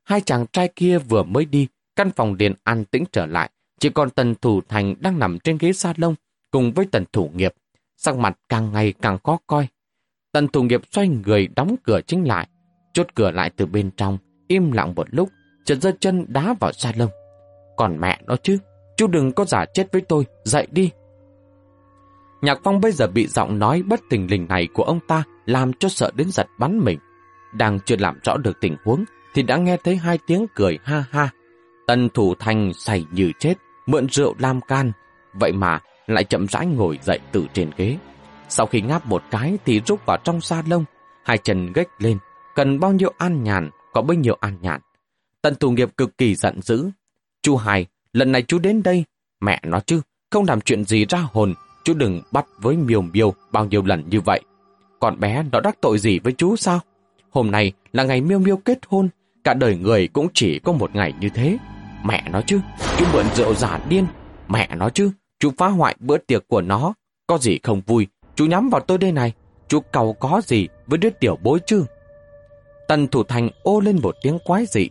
[0.04, 3.90] Hai chàng trai kia vừa mới đi, căn phòng liền an tĩnh trở lại, chỉ
[3.90, 6.16] còn tần thủ thành đang nằm trên ghế salon
[6.52, 7.54] cùng với tần thủ nghiệp,
[7.98, 9.68] sắc mặt càng ngày càng khó coi.
[10.32, 12.48] Tần thủ nghiệp xoay người đóng cửa chính lại,
[12.94, 15.30] chốt cửa lại từ bên trong, im lặng một lúc,
[15.66, 17.10] chợt giơ chân đá vào salon.
[17.78, 18.58] Còn mẹ nó chứ,
[18.98, 20.92] chú đừng có giả chết với tôi, dậy đi.
[22.42, 25.74] Nhạc Phong bây giờ bị giọng nói bất tình lình này của ông ta làm
[25.74, 27.00] cho sợ đến giật bắn mình.
[27.54, 29.04] Đang chưa làm rõ được tình huống
[29.34, 31.30] thì đã nghe thấy hai tiếng cười ha ha.
[31.88, 33.54] tân thủ thành say như chết,
[33.86, 34.92] mượn rượu lam can,
[35.34, 37.98] vậy mà lại chậm rãi ngồi dậy từ trên ghế.
[38.50, 40.86] Sau khi ngáp một cái thì rút vào trong sa lông,
[41.24, 42.18] hai chân gách lên,
[42.56, 44.82] cần bao nhiêu an nhàn, có bấy nhiêu an nhàn.
[45.42, 46.90] Tần thủ nghiệp cực kỳ giận dữ.
[47.42, 49.04] Chú Hải lần này chú đến đây,
[49.42, 50.02] mẹ nó chứ,
[50.32, 54.04] không làm chuyện gì ra hồn, chú đừng bắt với miêu miêu bao nhiêu lần
[54.10, 54.42] như vậy.
[55.00, 56.80] Còn bé nó đắc tội gì với chú sao?
[57.32, 59.10] Hôm nay là ngày miêu miêu kết hôn,
[59.44, 61.58] cả đời người cũng chỉ có một ngày như thế.
[62.06, 62.60] Mẹ nó chứ,
[62.98, 64.06] chú mượn rượu giả điên.
[64.48, 66.94] Mẹ nó chứ, chú phá hoại bữa tiệc của nó.
[67.28, 69.34] Có gì không vui, chú nhắm vào tôi đây này.
[69.68, 71.86] Chú cầu có gì với đứa tiểu bối chứ?
[72.88, 74.90] Tần Thủ Thành ô lên một tiếng quái dị.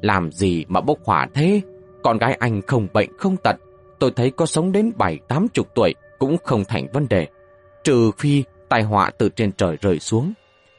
[0.00, 1.60] Làm gì mà bốc hỏa thế?
[2.06, 3.56] Con gái anh không bệnh không tật.
[3.98, 7.28] Tôi thấy có sống đến bảy tám chục tuổi cũng không thành vấn đề.
[7.84, 10.32] Trừ phi tai họa từ trên trời rơi xuống.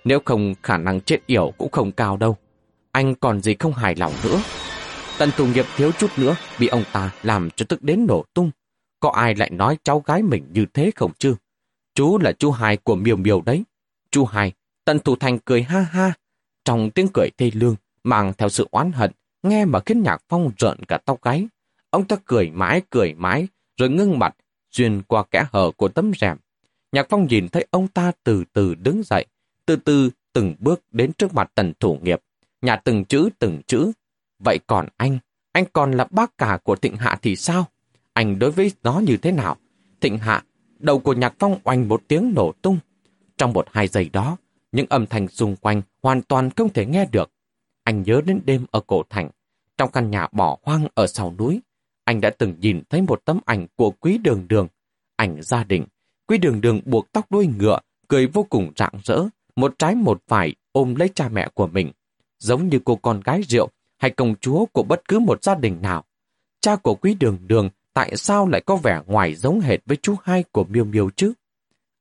[0.04, 2.38] Nếu không khả năng chết yểu cũng không cao đâu.
[2.92, 4.42] Anh còn gì không hài lòng nữa.
[5.18, 8.52] Tần thủ nghiệp thiếu chút nữa bị ông ta làm cho tức đến nổ tung.
[9.00, 11.36] Có ai lại nói cháu gái mình như thế không chứ?
[11.96, 13.64] Chú là chú hai của miều miều đấy.
[14.12, 14.52] Chú hai,
[14.86, 16.14] tần thủ thành cười ha ha.
[16.66, 19.12] Trong tiếng cười thê lương, mang theo sự oán hận,
[19.44, 21.48] nghe mà khiến nhạc phong rợn cả tóc gáy.
[21.90, 23.48] Ông ta cười mãi cười mãi,
[23.78, 24.36] rồi ngưng mặt,
[24.72, 26.38] xuyên qua kẽ hở của tấm rèm.
[26.92, 29.26] Nhạc phong nhìn thấy ông ta từ từ đứng dậy,
[29.66, 32.22] từ từ từng bước đến trước mặt tần thủ nghiệp,
[32.62, 33.92] nhà từng chữ từng chữ.
[34.40, 35.20] Vậy còn anh,
[35.52, 37.66] anh còn là bác cả của Thịnh Hạ thì sao?
[38.14, 39.58] Anh đối với nó như thế nào?
[40.02, 40.44] Thịnh Hạ,
[40.80, 42.80] đầu của nhạc phong oanh một tiếng nổ tung.
[43.38, 44.38] Trong một hai giây đó,
[44.72, 47.32] những âm thanh xung quanh hoàn toàn không thể nghe được.
[47.88, 49.30] Anh nhớ đến đêm ở cổ thành,
[49.78, 51.62] trong căn nhà bỏ hoang ở sau núi.
[52.04, 54.68] Anh đã từng nhìn thấy một tấm ảnh của quý đường đường,
[55.16, 55.86] ảnh gia đình.
[56.28, 59.24] Quý đường đường buộc tóc đuôi ngựa, cười vô cùng rạng rỡ,
[59.56, 61.92] một trái một phải ôm lấy cha mẹ của mình,
[62.40, 65.82] giống như cô con gái rượu hay công chúa của bất cứ một gia đình
[65.82, 66.04] nào.
[66.62, 70.16] Cha của quý đường đường tại sao lại có vẻ ngoài giống hệt với chú
[70.24, 71.34] hai của miêu miêu chứ?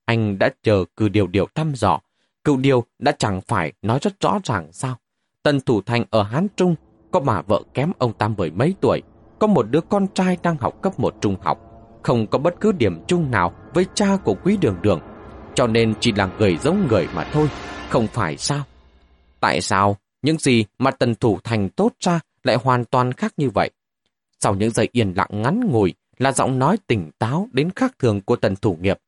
[0.05, 2.01] Anh đã chờ cử điều điều thăm dò,
[2.44, 4.96] cựu điều đã chẳng phải nói rất rõ ràng sao.
[5.46, 6.74] Tần Thủ Thành ở Hán Trung
[7.11, 9.02] có bà vợ kém ông ta mười mấy tuổi,
[9.38, 11.59] có một đứa con trai đang học cấp một trung học,
[12.02, 15.00] không có bất cứ điểm chung nào với cha của quý đường đường
[15.54, 17.48] cho nên chỉ là người giống người mà thôi,
[17.88, 18.62] không phải sao?
[19.40, 23.50] Tại sao những gì mà tần thủ thành tốt ra lại hoàn toàn khác như
[23.50, 23.70] vậy?
[24.40, 28.20] Sau những giây yên lặng ngắn ngủi là giọng nói tỉnh táo đến khác thường
[28.20, 28.98] của tần thủ nghiệp.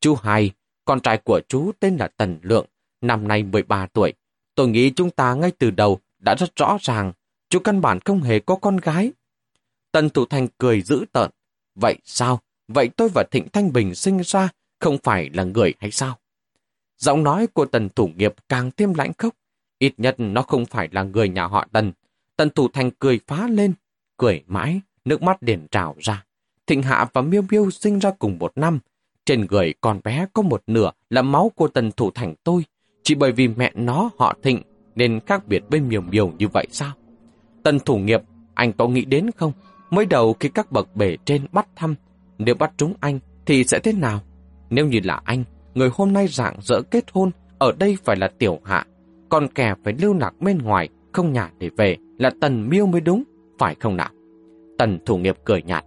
[0.00, 0.50] Chú hai,
[0.84, 2.66] con trai của chú tên là Tần Lượng,
[3.00, 4.12] năm nay 13 tuổi.
[4.58, 7.12] Tôi nghĩ chúng ta ngay từ đầu đã rất rõ ràng,
[7.48, 9.12] chú căn bản không hề có con gái.
[9.92, 11.30] Tần Thủ Thành cười dữ tợn.
[11.74, 12.40] Vậy sao?
[12.68, 16.18] Vậy tôi và Thịnh Thanh Bình sinh ra không phải là người hay sao?
[16.96, 19.34] Giọng nói của tần thủ nghiệp càng thêm lãnh khốc.
[19.78, 21.92] Ít nhất nó không phải là người nhà họ tần.
[22.36, 23.72] Tần thủ thành cười phá lên,
[24.16, 26.24] cười mãi, nước mắt điển trào ra.
[26.66, 28.78] Thịnh Hạ và Miêu Miêu sinh ra cùng một năm.
[29.26, 32.64] Trên người con bé có một nửa là máu của tần thủ thành tôi.
[33.02, 34.62] Chỉ bởi vì mẹ nó họ thịnh
[34.94, 36.92] nên khác biệt với miều miều như vậy sao?
[37.62, 38.20] Tần thủ nghiệp,
[38.54, 39.52] anh có nghĩ đến không?
[39.90, 41.94] Mới đầu khi các bậc bể trên bắt thăm,
[42.38, 44.20] nếu bắt trúng anh thì sẽ thế nào?
[44.70, 48.28] Nếu như là anh, người hôm nay rạng rỡ kết hôn, ở đây phải là
[48.38, 48.86] tiểu hạ,
[49.28, 53.00] còn kẻ phải lưu lạc bên ngoài, không nhà để về, là Tần Miêu mới
[53.00, 53.22] đúng,
[53.58, 54.10] phải không nào?
[54.78, 55.84] Tần thủ nghiệp cười nhạt.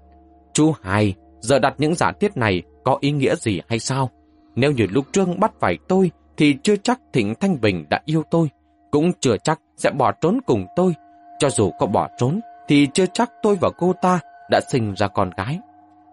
[0.53, 4.09] Chú hai, giờ đặt những giả thiết này có ý nghĩa gì hay sao?
[4.55, 6.11] Nếu như lúc trương bắt phải tôi,
[6.41, 8.49] thì chưa chắc Thịnh Thanh Bình đã yêu tôi,
[8.91, 10.93] cũng chưa chắc sẽ bỏ trốn cùng tôi.
[11.39, 15.07] Cho dù có bỏ trốn, thì chưa chắc tôi và cô ta đã sinh ra
[15.07, 15.59] con gái.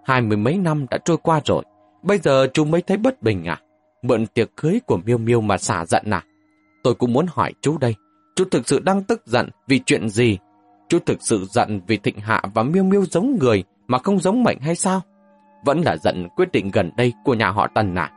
[0.04, 1.64] Hai mươi mấy năm đã trôi qua rồi,
[2.02, 3.60] Bây giờ chú mới thấy bất bình à?
[4.02, 6.22] Mượn tiệc cưới của Miêu Miêu mà xả giận à?
[6.82, 7.94] Tôi cũng muốn hỏi chú đây.
[8.36, 10.38] Chú thực sự đang tức giận vì chuyện gì?
[10.88, 14.42] Chú thực sự giận vì Thịnh Hạ và Miêu Miêu giống người mà không giống
[14.42, 15.00] mệnh hay sao?
[15.64, 18.12] Vẫn là giận quyết định gần đây của nhà họ Tần à?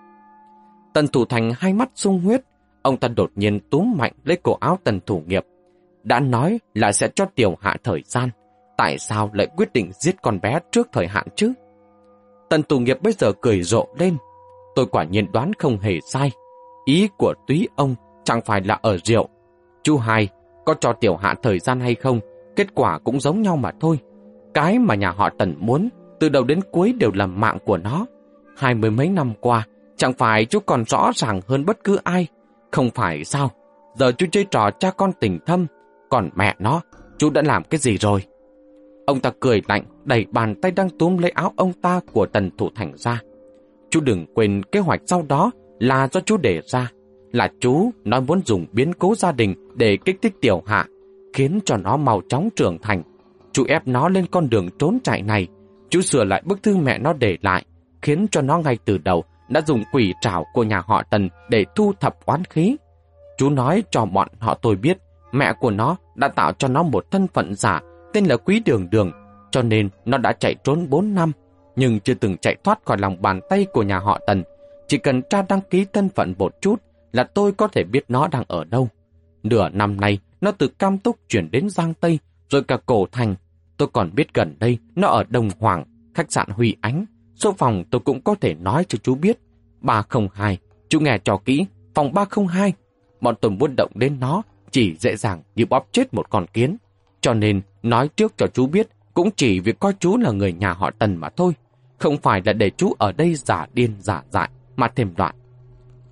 [0.93, 2.41] Tần Thủ Thành hai mắt sung huyết.
[2.82, 5.45] Ông ta đột nhiên túm mạnh lấy cổ áo Tần Thủ Nghiệp.
[6.04, 8.30] Đã nói là sẽ cho Tiểu Hạ thời gian.
[8.77, 11.54] Tại sao lại quyết định giết con bé trước thời hạn chứ?
[12.49, 14.17] Tần Thủ nghiệp bây giờ cười rộ lên.
[14.75, 16.32] Tôi quả nhiên đoán không hề sai.
[16.86, 19.30] Ý của túy ông chẳng phải là ở rượu.
[19.84, 20.30] Chú hai,
[20.65, 22.19] có cho tiểu hạ thời gian hay không,
[22.56, 23.99] kết quả cũng giống nhau mà thôi.
[24.54, 28.06] Cái mà nhà họ Tần muốn, từ đầu đến cuối đều là mạng của nó.
[28.58, 32.27] Hai mươi mấy năm qua, chẳng phải chú còn rõ ràng hơn bất cứ ai.
[32.71, 33.51] Không phải sao,
[33.95, 35.67] giờ chú chơi trò cha con tình thâm,
[36.10, 36.82] còn mẹ nó,
[37.17, 38.23] chú đã làm cái gì rồi?
[39.06, 42.51] Ông ta cười lạnh, đẩy bàn tay đang túm lấy áo ông ta của tần
[42.58, 43.21] thủ thành ra.
[43.89, 46.91] Chú đừng quên kế hoạch sau đó là do chú để ra.
[47.32, 50.86] Là chú nói muốn dùng biến cố gia đình để kích thích tiểu hạ,
[51.34, 53.04] khiến cho nó mau chóng trưởng thành.
[53.51, 55.47] Chú ép nó lên con đường trốn chạy này.
[55.89, 57.65] Chú sửa lại bức thư mẹ nó để lại,
[58.01, 61.65] khiến cho nó ngay từ đầu đã dùng quỷ trảo của nhà họ Tần để
[61.75, 62.77] thu thập oán khí.
[63.37, 64.97] Chú nói cho bọn họ tôi biết,
[65.31, 67.81] mẹ của nó đã tạo cho nó một thân phận giả
[68.13, 69.11] tên là Quý Đường Đường,
[69.51, 71.31] cho nên nó đã chạy trốn 4 năm,
[71.75, 74.43] nhưng chưa từng chạy thoát khỏi lòng bàn tay của nhà họ Tần.
[74.87, 78.27] Chỉ cần tra đăng ký thân phận một chút là tôi có thể biết nó
[78.27, 78.89] đang ở đâu.
[79.43, 83.35] Nửa năm nay, nó từ Cam Túc chuyển đến Giang Tây, rồi cả Cổ Thành.
[83.77, 87.05] Tôi còn biết gần đây nó ở Đồng Hoàng, khách sạn Huy Ánh.
[87.41, 89.39] Số phòng tôi cũng có thể nói cho chú biết.
[89.82, 90.58] 302,
[90.89, 92.73] chú nghe cho kỹ, phòng 302.
[93.21, 96.77] Bọn tôi muốn động đến nó, chỉ dễ dàng như bóp chết một con kiến.
[97.21, 100.73] Cho nên, nói trước cho chú biết, cũng chỉ vì coi chú là người nhà
[100.73, 101.54] họ Tần mà thôi.
[101.97, 105.36] Không phải là để chú ở đây giả điên giả dại, mà thêm loạn.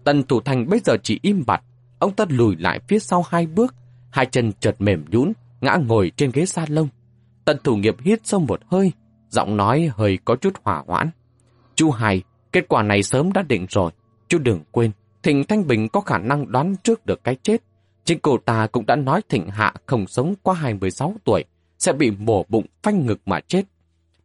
[0.03, 1.61] Tần Thủ Thành bây giờ chỉ im bặt,
[1.99, 3.75] ông ta lùi lại phía sau hai bước,
[4.11, 6.87] hai chân chợt mềm nhũn, ngã ngồi trên ghế sa lông.
[7.45, 8.91] Tần Thủ Nghiệp hít sâu một hơi,
[9.29, 11.09] giọng nói hơi có chút hỏa hoãn.
[11.79, 13.91] Chú Hai, kết quả này sớm đã định rồi,
[14.27, 14.91] chú đừng quên,
[15.23, 17.63] Thịnh Thanh Bình có khả năng đoán trước được cái chết.
[18.05, 21.43] Chính cô ta cũng đã nói Thịnh Hạ không sống qua 26 tuổi,
[21.77, 23.63] sẽ bị mổ bụng phanh ngực mà chết.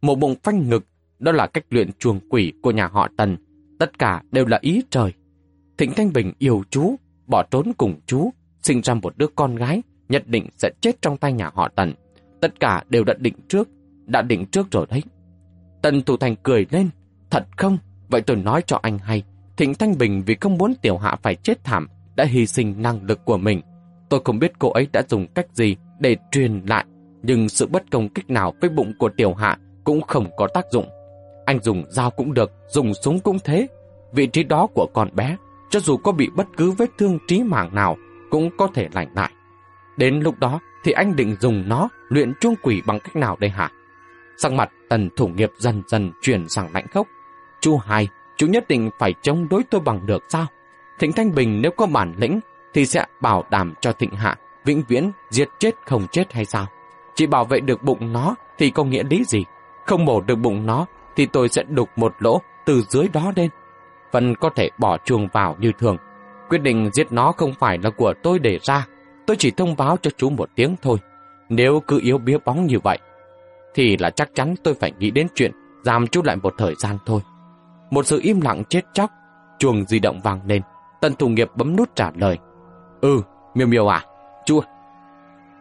[0.01, 0.85] Mổ bụng phanh ngực,
[1.19, 3.37] đó là cách luyện chuồng quỷ của nhà họ Tần.
[3.79, 5.13] Tất cả đều là ý trời.
[5.77, 6.95] Thịnh Thanh Bình yêu chú,
[7.27, 8.29] bỏ trốn cùng chú,
[8.61, 11.93] sinh ra một đứa con gái, nhất định sẽ chết trong tay nhà họ Tần.
[12.41, 13.69] Tất cả đều đã định trước,
[14.05, 15.03] đã định trước rồi đấy.
[15.81, 16.89] Tần Thủ Thành cười lên,
[17.29, 17.77] thật không?
[18.09, 19.23] Vậy tôi nói cho anh hay,
[19.57, 23.03] Thịnh Thanh Bình vì không muốn Tiểu Hạ phải chết thảm, đã hy sinh năng
[23.03, 23.61] lực của mình.
[24.09, 26.85] Tôi không biết cô ấy đã dùng cách gì để truyền lại,
[27.23, 30.65] nhưng sự bất công kích nào với bụng của Tiểu Hạ cũng không có tác
[30.71, 30.89] dụng.
[31.45, 33.67] Anh dùng dao cũng được, dùng súng cũng thế.
[34.13, 35.37] Vị trí đó của con bé,
[35.69, 37.97] cho dù có bị bất cứ vết thương trí mạng nào,
[38.29, 39.31] cũng có thể lành lại.
[39.97, 43.49] Đến lúc đó thì anh định dùng nó luyện chuông quỷ bằng cách nào đây
[43.49, 43.71] hả?
[44.37, 47.07] Sang mặt tần thủ nghiệp dần dần chuyển sang lạnh khốc.
[47.65, 50.45] Chú hai, chú nhất định phải chống đối tôi bằng được sao?
[50.99, 52.39] Thịnh Thanh Bình nếu có bản lĩnh
[52.73, 56.67] thì sẽ bảo đảm cho Thịnh Hạ vĩnh viễn giết chết không chết hay sao?
[57.15, 59.45] Chỉ bảo vệ được bụng nó thì có nghĩa lý gì?
[59.85, 63.49] Không mổ được bụng nó thì tôi sẽ đục một lỗ từ dưới đó lên.
[64.11, 65.97] Vẫn có thể bỏ chuồng vào như thường.
[66.49, 68.87] Quyết định giết nó không phải là của tôi để ra.
[69.25, 70.97] Tôi chỉ thông báo cho chú một tiếng thôi.
[71.49, 72.99] Nếu cứ yếu bía bóng như vậy,
[73.73, 75.51] thì là chắc chắn tôi phải nghĩ đến chuyện
[75.83, 77.21] giam chú lại một thời gian thôi.
[77.95, 79.11] Một sự im lặng chết chóc,
[79.59, 80.61] chuồng di động vang lên.
[81.01, 82.37] Tần thủ nghiệp bấm nút trả lời.
[83.01, 83.21] Ừ,
[83.53, 84.05] miêu miêu à,
[84.45, 84.59] chú...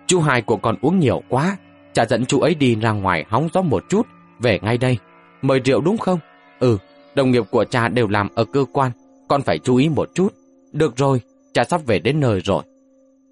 [0.06, 1.56] Chú hai của con uống nhiều quá,
[1.92, 4.06] cha dẫn chú ấy đi ra ngoài hóng gió một chút,
[4.38, 4.98] về ngay đây.
[5.42, 6.18] Mời rượu đúng không?
[6.60, 6.78] Ừ,
[7.14, 8.90] đồng nghiệp của cha đều làm ở cơ quan,
[9.28, 10.34] con phải chú ý một chút.
[10.72, 11.20] Được rồi,
[11.52, 12.62] cha sắp về đến nơi rồi.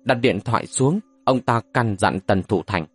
[0.04, 2.86] Đặt điện thoại xuống, ông ta căn dặn Tần Thủ Thành.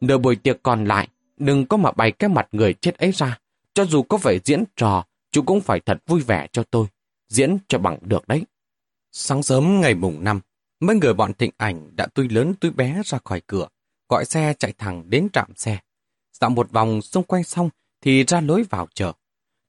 [0.00, 3.38] Nửa buổi tiệc còn lại, đừng có mà bày cái mặt người chết ấy ra.
[3.74, 6.86] Cho dù có phải diễn trò, chú cũng phải thật vui vẻ cho tôi.
[7.28, 8.44] Diễn cho bằng được đấy.
[9.12, 10.40] Sáng sớm ngày mùng 5,
[10.80, 13.68] mấy người bọn thịnh ảnh đã tuy lớn tuy bé ra khỏi cửa,
[14.08, 15.78] gọi xe chạy thẳng đến trạm xe.
[16.40, 19.12] Dạo một vòng xung quanh xong thì ra lối vào chợ.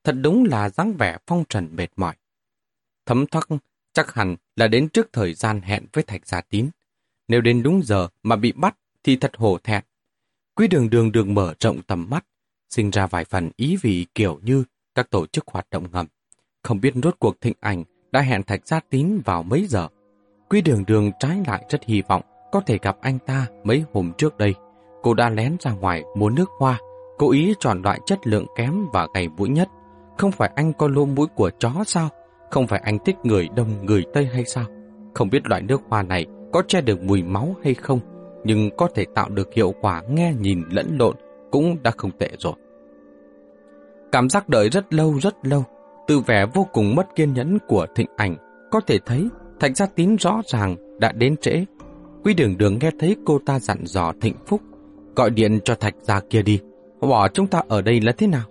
[0.04, 2.16] Thật đúng là dáng vẻ phong trần mệt mỏi.
[3.06, 3.48] Thấm thoát
[3.94, 6.70] chắc hẳn là đến trước thời gian hẹn với Thạch Gia Tín.
[7.28, 9.84] Nếu đến đúng giờ mà bị bắt thì thật hổ thẹn.
[10.56, 12.26] Quý đường đường đường mở rộng tầm mắt,
[12.70, 14.64] sinh ra vài phần ý vị kiểu như
[14.96, 16.06] các tổ chức hoạt động ngầm.
[16.64, 19.88] Không biết rốt cuộc thịnh ảnh đã hẹn Thạch Gia Tín vào mấy giờ.
[20.50, 24.12] Quý đường đường trái lại rất hy vọng có thể gặp anh ta mấy hôm
[24.18, 24.54] trước đây.
[25.02, 26.80] Cô đã lén ra ngoài mua nước hoa,
[27.18, 29.70] cố ý chọn loại chất lượng kém và gầy mũi nhất.
[30.18, 32.10] Không phải anh có lô mũi của chó sao?
[32.52, 34.66] Không phải anh thích người đông người Tây hay sao?
[35.14, 38.00] Không biết loại nước hoa này có che được mùi máu hay không,
[38.44, 41.16] nhưng có thể tạo được hiệu quả nghe nhìn lẫn lộn
[41.52, 42.54] cũng đã không tệ rồi.
[44.14, 45.64] Cảm giác đợi rất lâu rất lâu,
[46.08, 48.36] từ vẻ vô cùng mất kiên nhẫn của thịnh ảnh,
[48.72, 49.28] có thể thấy
[49.60, 51.66] Thạch Gia Tín rõ ràng đã đến trễ.
[52.24, 54.62] Quý đường đường nghe thấy cô ta dặn dò thịnh phúc,
[55.16, 56.60] gọi điện cho Thạch Gia kia đi,
[57.02, 58.44] bỏ chúng ta ở đây là thế nào?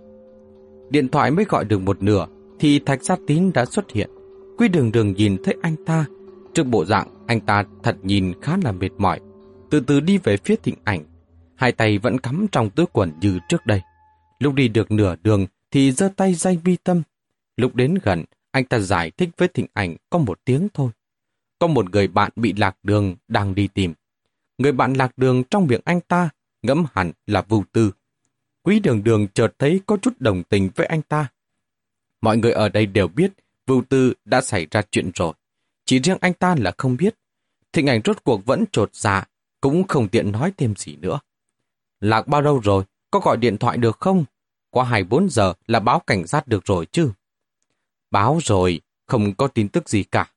[0.89, 2.25] Điện thoại mới gọi được một nửa,
[2.59, 4.09] thì Thạch Gia Tín đã xuất hiện.
[4.57, 6.05] Quý đường đường nhìn thấy anh ta,
[6.53, 9.19] trước bộ dạng anh ta thật nhìn khá là mệt mỏi,
[9.69, 11.03] từ từ đi về phía thịnh ảnh,
[11.55, 13.81] hai tay vẫn cắm trong túi quần như trước đây.
[14.39, 17.01] Lúc đi được nửa đường thì giơ tay dây vi tâm.
[17.57, 20.91] Lúc đến gần, anh ta giải thích với thịnh ảnh có một tiếng thôi.
[21.59, 23.93] Có một người bạn bị lạc đường đang đi tìm.
[24.57, 26.29] Người bạn lạc đường trong miệng anh ta
[26.61, 27.91] ngẫm hẳn là vưu tư.
[28.63, 31.27] Quý đường đường chợt thấy có chút đồng tình với anh ta.
[32.21, 33.31] Mọi người ở đây đều biết
[33.67, 35.33] vưu tư đã xảy ra chuyện rồi.
[35.85, 37.15] Chỉ riêng anh ta là không biết.
[37.71, 39.25] Thịnh ảnh rốt cuộc vẫn trột dạ,
[39.61, 41.19] cũng không tiện nói thêm gì nữa.
[41.99, 42.83] Lạc bao lâu rồi?
[43.13, 44.25] Có gọi điện thoại được không?
[44.69, 47.11] Qua 24 giờ là báo cảnh sát được rồi chứ?
[48.11, 50.31] Báo rồi, không có tin tức gì cả.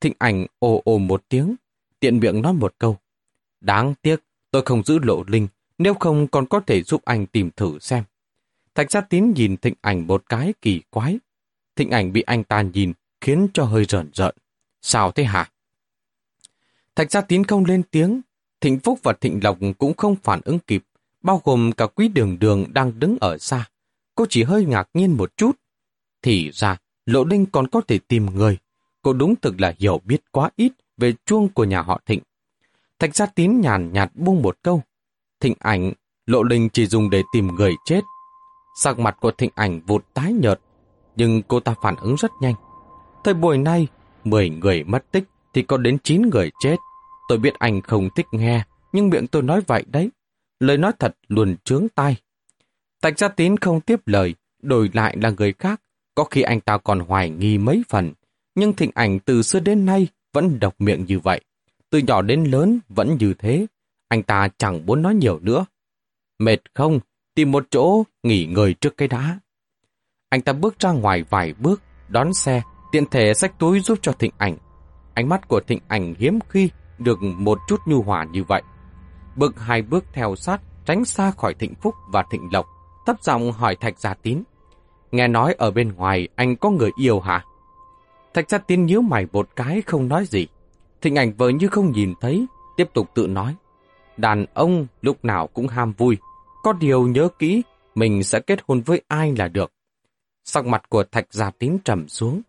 [0.00, 1.54] Thịnh ảnh ồ ồ một tiếng,
[2.00, 2.96] tiện miệng nói một câu.
[3.60, 7.50] Đáng tiếc, tôi không giữ lộ linh, nếu không còn có thể giúp anh tìm
[7.56, 8.04] thử xem.
[8.74, 11.18] Thạch gia tín nhìn thịnh ảnh một cái kỳ quái.
[11.76, 14.34] Thịnh ảnh bị anh ta nhìn, khiến cho hơi rợn rợn.
[14.82, 15.50] Sao thế hả?
[16.94, 18.20] Thạch gia tín không lên tiếng,
[18.60, 20.84] thịnh phúc và thịnh lộc cũng không phản ứng kịp,
[21.22, 23.68] bao gồm cả quý đường đường đang đứng ở xa.
[24.14, 25.52] Cô chỉ hơi ngạc nhiên một chút.
[26.22, 28.58] Thì ra, lộ linh còn có thể tìm người.
[29.02, 32.20] Cô đúng thực là hiểu biết quá ít về chuông của nhà họ thịnh.
[32.98, 34.82] Thạch gia tín nhàn nhạt buông một câu.
[35.40, 35.92] Thịnh ảnh,
[36.26, 38.00] lộ linh chỉ dùng để tìm người chết.
[38.80, 40.60] Sắc mặt của thịnh ảnh vụt tái nhợt,
[41.16, 42.54] nhưng cô ta phản ứng rất nhanh.
[43.24, 43.86] Thời buổi nay,
[44.24, 46.76] 10 người mất tích thì có đến 9 người chết.
[47.28, 50.10] Tôi biết anh không thích nghe, nhưng miệng tôi nói vậy đấy.
[50.60, 52.16] Lời nói thật luôn trướng tai.
[53.00, 55.80] Tạch gia tín không tiếp lời, đổi lại là người khác.
[56.14, 58.12] Có khi anh ta còn hoài nghi mấy phần.
[58.54, 61.40] Nhưng thịnh ảnh từ xưa đến nay vẫn độc miệng như vậy.
[61.90, 63.66] Từ nhỏ đến lớn vẫn như thế.
[64.08, 65.64] Anh ta chẳng muốn nói nhiều nữa.
[66.38, 67.00] Mệt không?
[67.34, 69.38] Tìm một chỗ nghỉ ngơi trước cái đá.
[70.28, 74.12] Anh ta bước ra ngoài vài bước, đón xe, tiện thể xách túi giúp cho
[74.12, 74.56] thịnh ảnh.
[75.14, 78.62] Ánh mắt của thịnh ảnh hiếm khi được một chút nhu hòa như vậy.
[79.40, 82.66] Bước hai bước theo sát, tránh xa khỏi thịnh phúc và thịnh lộc,
[83.06, 84.42] thấp giọng hỏi thạch gia tín.
[85.12, 87.44] Nghe nói ở bên ngoài anh có người yêu hả?
[88.34, 90.46] Thạch gia tín nhíu mày một cái không nói gì.
[91.00, 93.54] Thịnh ảnh vợ như không nhìn thấy, tiếp tục tự nói.
[94.16, 96.18] Đàn ông lúc nào cũng ham vui,
[96.62, 97.62] có điều nhớ kỹ
[97.94, 99.72] mình sẽ kết hôn với ai là được.
[100.44, 102.42] Sắc mặt của thạch gia tín trầm xuống.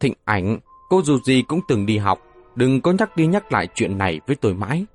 [0.00, 2.18] Thịnh ảnh, cô dù gì cũng từng đi học,
[2.54, 4.86] đừng có nhắc đi nhắc lại chuyện này với tôi mãi.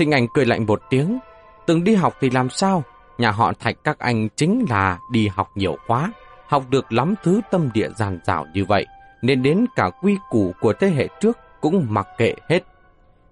[0.00, 1.18] Thịnh ảnh cười lạnh một tiếng,
[1.66, 2.82] từng đi học thì làm sao?
[3.18, 6.12] Nhà họ thạch các anh chính là đi học nhiều quá,
[6.46, 8.86] học được lắm thứ tâm địa giàn dảo như vậy,
[9.22, 12.60] nên đến cả quy củ của thế hệ trước cũng mặc kệ hết.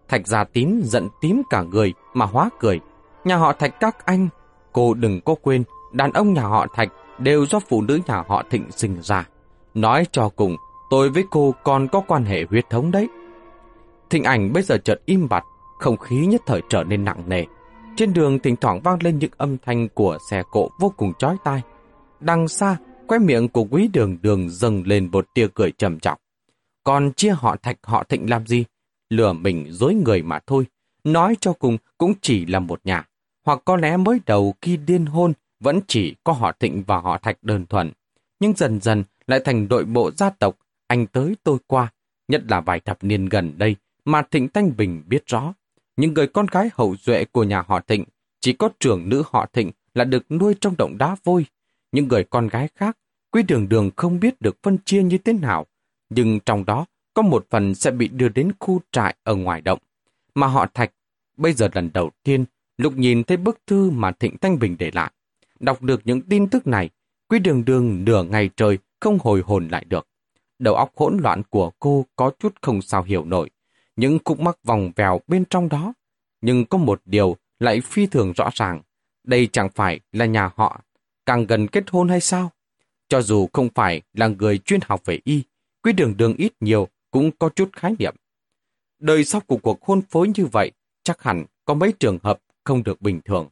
[0.09, 2.81] Thạch gia tín giận tím cả người mà hóa cười.
[3.25, 4.29] Nhà họ thạch các anh,
[4.73, 8.43] cô đừng có quên, đàn ông nhà họ thạch đều do phụ nữ nhà họ
[8.51, 9.27] thịnh sinh ra.
[9.75, 10.57] Nói cho cùng,
[10.91, 13.09] tôi với cô còn có quan hệ huyết thống đấy.
[14.11, 15.45] Thịnh ảnh bây giờ chợt im bặt,
[15.79, 17.45] không khí nhất thời trở nên nặng nề.
[17.97, 21.37] Trên đường thỉnh thoảng vang lên những âm thanh của xe cộ vô cùng chói
[21.45, 21.63] tai.
[22.21, 26.19] Đằng xa, quay miệng của quý đường đường dâng lên một tia cười trầm trọng.
[26.85, 28.65] Còn chia họ thạch họ thịnh làm gì?
[29.11, 30.67] Lừa mình dối người mà thôi.
[31.05, 33.05] Nói cho cùng cũng chỉ là một nhà.
[33.47, 37.19] Hoặc có lẽ mới đầu khi điên hôn vẫn chỉ có họ thịnh và họ
[37.19, 37.93] thạch đơn thuần.
[38.41, 41.93] Nhưng dần dần lại thành đội bộ gia tộc, anh tới tôi qua.
[42.29, 45.53] Nhất là vài thập niên gần đây mà Thịnh Thanh Bình biết rõ.
[45.99, 48.05] Những người con gái hậu duệ của nhà họ Thịnh,
[48.41, 51.47] chỉ có trưởng nữ họ Thịnh là được nuôi trong động đá vôi.
[51.93, 52.99] Những người con gái khác,
[53.31, 55.67] Quý Đường Đường không biết được phân chia như thế nào,
[56.11, 59.79] nhưng trong đó có một phần sẽ bị đưa đến khu trại ở ngoài động.
[60.35, 60.93] Mà họ Thạch,
[61.37, 62.45] bây giờ lần đầu tiên,
[62.77, 65.13] Lục nhìn thấy bức thư mà Thịnh Thanh Bình để lại.
[65.61, 66.91] Đọc được những tin tức này,
[67.29, 70.09] Quý Đường Đường nửa ngày trời không hồi hồn lại được.
[70.59, 73.51] Đầu óc hỗn loạn của cô có chút không sao hiểu nổi
[73.99, 75.93] những khúc mắc vòng vèo bên trong đó.
[76.41, 78.81] Nhưng có một điều lại phi thường rõ ràng.
[79.25, 80.81] Đây chẳng phải là nhà họ
[81.27, 82.53] càng gần kết hôn hay sao?
[83.09, 85.43] Cho dù không phải là người chuyên học về y,
[85.83, 88.15] quý đường đường ít nhiều cũng có chút khái niệm.
[88.99, 92.83] Đời sau của cuộc hôn phối như vậy chắc hẳn có mấy trường hợp không
[92.83, 93.49] được bình thường.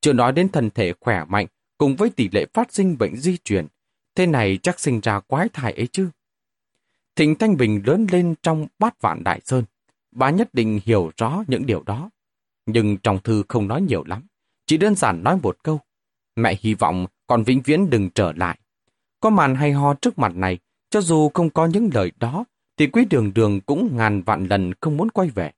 [0.00, 1.46] Chưa nói đến thân thể khỏe mạnh
[1.78, 3.66] cùng với tỷ lệ phát sinh bệnh di truyền.
[4.14, 6.08] Thế này chắc sinh ra quái thai ấy chứ.
[7.16, 9.64] Thịnh Thanh Bình lớn lên trong bát vạn đại sơn
[10.12, 12.10] bà nhất định hiểu rõ những điều đó.
[12.66, 14.26] Nhưng trong thư không nói nhiều lắm,
[14.66, 15.80] chỉ đơn giản nói một câu.
[16.36, 18.58] Mẹ hy vọng con vĩnh viễn đừng trở lại.
[19.20, 20.58] Có màn hay ho trước mặt này,
[20.90, 22.44] cho dù không có những lời đó,
[22.76, 25.52] thì quý đường đường cũng ngàn vạn lần không muốn quay về.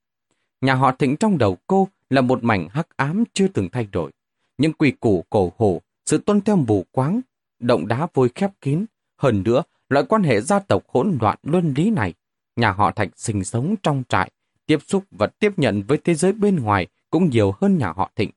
[0.60, 4.10] Nhà họ thịnh trong đầu cô là một mảnh hắc ám chưa từng thay đổi.
[4.58, 7.20] Những quỷ củ cổ hổ, sự tuân theo mù quáng,
[7.58, 8.84] động đá vôi khép kín.
[9.16, 12.14] Hơn nữa, loại quan hệ gia tộc hỗn loạn luân lý này,
[12.57, 14.30] nhà họ thạch sinh sống trong trại,
[14.66, 18.10] tiếp xúc và tiếp nhận với thế giới bên ngoài cũng nhiều hơn nhà họ
[18.16, 18.30] Thịnh.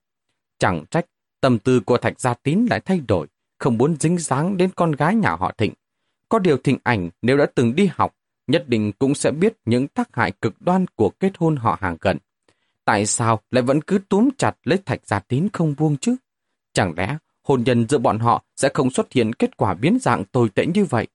[0.58, 1.06] Chẳng trách,
[1.40, 3.26] tâm tư của Thạch Gia Tín lại thay đổi,
[3.58, 5.72] không muốn dính dáng đến con gái nhà họ Thịnh.
[6.28, 8.16] Có điều Thịnh ảnh nếu đã từng đi học,
[8.46, 11.96] nhất định cũng sẽ biết những tác hại cực đoan của kết hôn họ hàng
[12.00, 12.18] gần.
[12.84, 16.16] Tại sao lại vẫn cứ túm chặt lấy Thạch Gia Tín không buông chứ?
[16.72, 20.24] Chẳng lẽ hôn nhân giữa bọn họ sẽ không xuất hiện kết quả biến dạng
[20.24, 21.06] tồi tệ như vậy?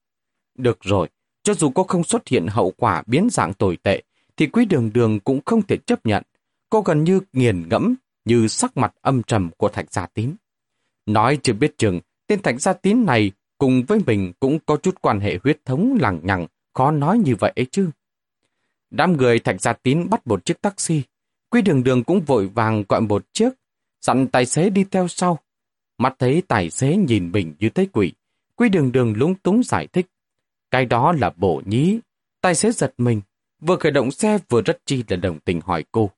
[0.54, 1.08] Được rồi,
[1.42, 4.02] cho dù có không xuất hiện hậu quả biến dạng tồi tệ,
[4.36, 6.22] thì quý đường đường cũng không thể chấp nhận.
[6.70, 10.34] Cô gần như nghiền ngẫm như sắc mặt âm trầm của Thạch Gia Tín.
[11.06, 14.94] Nói chưa biết chừng, tên Thạch Gia Tín này cùng với mình cũng có chút
[15.00, 17.90] quan hệ huyết thống lằng nhằng, khó nói như vậy ấy chứ.
[18.90, 21.02] Đám người thạch gia tín bắt một chiếc taxi.
[21.50, 23.50] Quý đường đường cũng vội vàng gọi một chiếc,
[24.00, 25.38] dặn tài xế đi theo sau.
[25.98, 28.12] Mắt thấy tài xế nhìn mình như thấy quỷ.
[28.56, 30.06] Quý đường đường lúng túng giải thích.
[30.70, 31.98] Cái đó là bổ nhí.
[32.40, 33.20] Tài xế giật mình,
[33.62, 36.10] vừa khởi động xe vừa rất chi là đồng tình hỏi cô.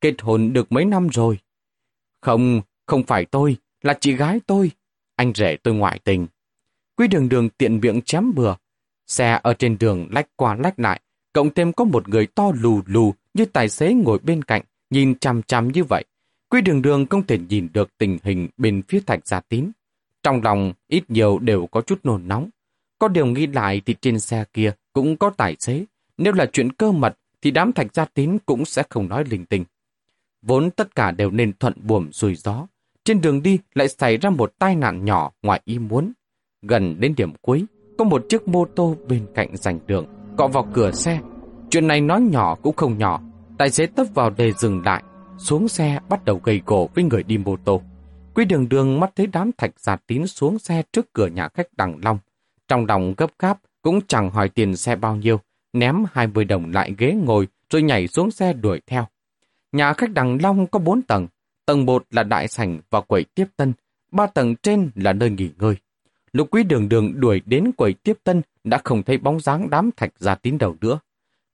[0.00, 1.38] Kết hôn được mấy năm rồi.
[2.20, 4.70] Không, không phải tôi, là chị gái tôi.
[5.16, 6.26] Anh rể tôi ngoại tình.
[6.96, 8.54] Quý đường đường tiện miệng chém bừa.
[9.06, 11.00] Xe ở trên đường lách qua lách lại,
[11.32, 15.18] cộng thêm có một người to lù lù như tài xế ngồi bên cạnh, nhìn
[15.18, 16.04] chằm chằm như vậy.
[16.48, 19.70] Quý đường đường không thể nhìn được tình hình bên phía thạch gia tín.
[20.22, 22.50] Trong lòng ít nhiều đều có chút nồn nóng.
[22.98, 25.84] Có điều nghĩ lại thì trên xe kia cũng có tài xế.
[26.18, 29.44] Nếu là chuyện cơ mật thì đám thạch gia tín cũng sẽ không nói linh
[29.44, 29.64] tinh.
[30.42, 32.66] Vốn tất cả đều nên thuận buồm xuôi gió.
[33.04, 36.12] Trên đường đi lại xảy ra một tai nạn nhỏ ngoài ý muốn.
[36.62, 37.64] Gần đến điểm cuối,
[37.98, 40.06] có một chiếc mô tô bên cạnh rành đường,
[40.36, 41.20] cọ vào cửa xe.
[41.70, 43.20] Chuyện này nói nhỏ cũng không nhỏ.
[43.58, 45.02] Tài xế tấp vào để dừng lại,
[45.38, 47.82] xuống xe bắt đầu gây gỗ với người đi mô tô.
[48.34, 51.66] Quý đường đường mắt thấy đám thạch giả tín xuống xe trước cửa nhà khách
[51.76, 52.18] Đằng Long.
[52.68, 55.40] Trong lòng gấp gáp, cũng chẳng hỏi tiền xe bao nhiêu,
[55.74, 59.06] ném 20 đồng lại ghế ngồi rồi nhảy xuống xe đuổi theo.
[59.72, 61.26] Nhà khách Đằng Long có 4 tầng,
[61.66, 63.72] tầng 1 là đại sảnh và quầy tiếp tân,
[64.12, 65.76] ba tầng trên là nơi nghỉ ngơi.
[66.32, 69.90] Lục quý đường đường đuổi đến quầy tiếp tân đã không thấy bóng dáng đám
[69.96, 70.98] thạch ra tín đầu nữa.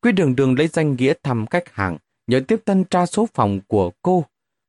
[0.02, 3.60] Quý đường đường lấy danh nghĩa thăm khách hàng, nhờ tiếp tân tra số phòng
[3.66, 4.24] của cô.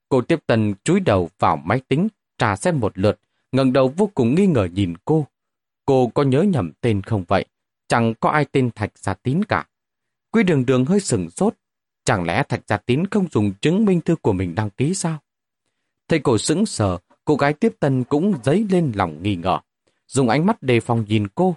[0.09, 3.19] Cô tiếp tân chúi đầu vào máy tính, trả xem một lượt,
[3.51, 5.25] ngẩng đầu vô cùng nghi ngờ nhìn cô.
[5.85, 7.45] Cô có nhớ nhầm tên không vậy?
[7.91, 9.67] Chẳng có ai tên Thạch Gia Tín cả.
[10.31, 11.55] Quy đường đường hơi sửng sốt.
[12.05, 15.19] Chẳng lẽ Thạch Gia Tín không dùng chứng minh thư của mình đăng ký sao?
[16.07, 19.59] Thấy cổ sững sờ, cô gái tiếp tân cũng dấy lên lòng nghi ngờ.
[20.07, 21.55] Dùng ánh mắt đề phòng nhìn cô.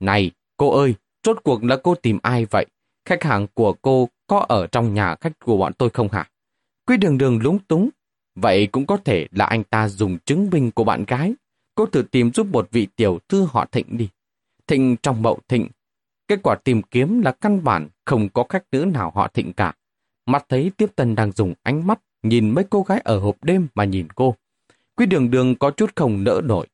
[0.00, 0.94] Này, cô ơi,
[1.26, 2.66] rốt cuộc là cô tìm ai vậy?
[3.04, 6.30] Khách hàng của cô có ở trong nhà khách của bọn tôi không hả?
[6.86, 7.88] Quy đường đường lúng túng.
[8.34, 11.34] Vậy cũng có thể là anh ta dùng chứng minh của bạn gái.
[11.74, 14.08] Cô thử tìm giúp một vị tiểu thư họ thịnh đi.
[14.68, 15.68] Thịnh trong mậu thịnh.
[16.28, 19.74] Kết quả tìm kiếm là căn bản, không có khách nữ nào họ thịnh cả.
[20.26, 23.68] mặt thấy tiếp tân đang dùng ánh mắt nhìn mấy cô gái ở hộp đêm
[23.74, 24.34] mà nhìn cô.
[24.96, 26.66] Quý đường đường có chút không nỡ nổi.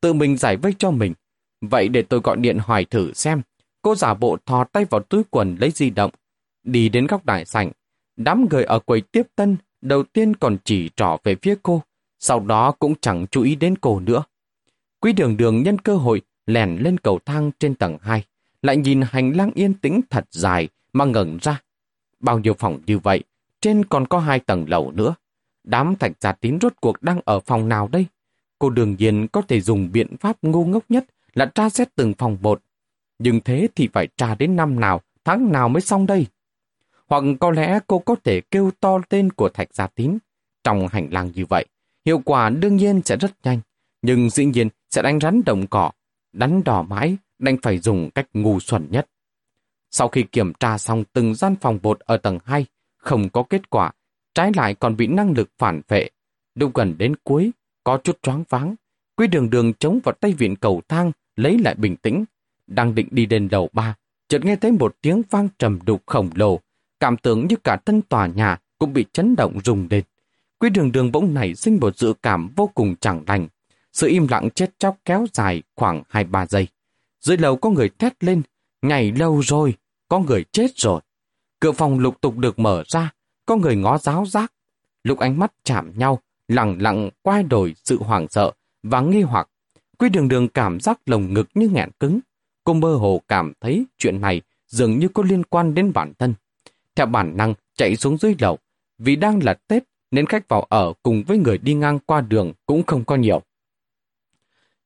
[0.00, 1.14] Tự mình giải vây cho mình.
[1.60, 3.42] Vậy để tôi gọi điện hỏi thử xem.
[3.82, 6.10] Cô giả bộ thò tay vào túi quần lấy di động.
[6.62, 7.72] Đi đến góc đại sảnh.
[8.16, 11.82] Đám người ở quầy tiếp tân đầu tiên còn chỉ trỏ về phía cô.
[12.18, 14.22] Sau đó cũng chẳng chú ý đến cô nữa.
[15.00, 18.24] Quý đường đường nhân cơ hội lèn lên cầu thang trên tầng 2.
[18.62, 21.62] Lại nhìn hành lang yên tĩnh thật dài mà ngẩn ra.
[22.20, 23.24] Bao nhiêu phòng như vậy,
[23.60, 25.14] trên còn có hai tầng lầu nữa.
[25.64, 28.06] Đám thạch gia tín rốt cuộc đang ở phòng nào đây?
[28.58, 32.14] Cô đương nhiên có thể dùng biện pháp ngu ngốc nhất là tra xét từng
[32.14, 32.62] phòng một.
[33.18, 36.26] Nhưng thế thì phải tra đến năm nào, tháng nào mới xong đây?
[37.06, 40.18] Hoặc có lẽ cô có thể kêu to tên của thạch gia tín.
[40.64, 41.66] Trong hành lang như vậy,
[42.04, 43.60] hiệu quả đương nhiên sẽ rất nhanh,
[44.02, 45.90] nhưng dĩ nhiên sẽ đánh rắn đồng cỏ.
[46.32, 49.08] Đánh đỏ mãi, đành phải dùng cách ngu xuẩn nhất.
[49.90, 52.66] Sau khi kiểm tra xong từng gian phòng bột ở tầng 2,
[52.96, 53.92] không có kết quả,
[54.34, 56.08] trái lại còn bị năng lực phản vệ.
[56.54, 57.50] Lúc gần đến cuối,
[57.84, 58.74] có chút choáng váng.
[59.16, 62.24] Quy đường đường chống vào tay viện cầu thang, lấy lại bình tĩnh.
[62.66, 63.96] Đang định đi đến đầu ba,
[64.28, 66.60] chợt nghe thấy một tiếng vang trầm đục khổng lồ,
[67.00, 70.04] cảm tưởng như cả thân tòa nhà cũng bị chấn động rùng lên.
[70.58, 73.48] Quy đường đường bỗng nảy sinh một dự cảm vô cùng chẳng lành.
[73.92, 76.68] Sự im lặng chết chóc kéo dài khoảng 2-3 giây.
[77.20, 78.42] Dưới lầu có người thét lên,
[78.82, 79.74] nhảy lâu rồi,
[80.08, 81.00] có người chết rồi.
[81.60, 83.12] Cửa phòng lục tục được mở ra,
[83.46, 84.52] có người ngó giáo giác.
[85.02, 86.18] Lúc ánh mắt chạm nhau,
[86.48, 89.48] lặng lặng quay đổi sự hoảng sợ và nghi hoặc.
[89.98, 92.20] Quy đường đường cảm giác lồng ngực như nghẹn cứng.
[92.64, 96.34] Cô mơ hồ cảm thấy chuyện này dường như có liên quan đến bản thân.
[96.94, 98.58] Theo bản năng chạy xuống dưới lầu,
[98.98, 102.52] vì đang là Tết nên khách vào ở cùng với người đi ngang qua đường
[102.66, 103.42] cũng không có nhiều.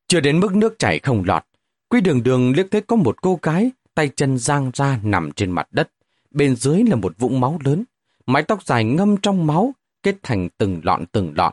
[0.08, 1.44] Chưa đến mức nước chảy không lọt,
[1.88, 5.50] Quý đường đường liếc thấy có một cô gái tay chân giang ra nằm trên
[5.50, 5.90] mặt đất.
[6.30, 7.84] Bên dưới là một vũng máu lớn,
[8.26, 11.52] mái tóc dài ngâm trong máu, kết thành từng lọn từng lọn.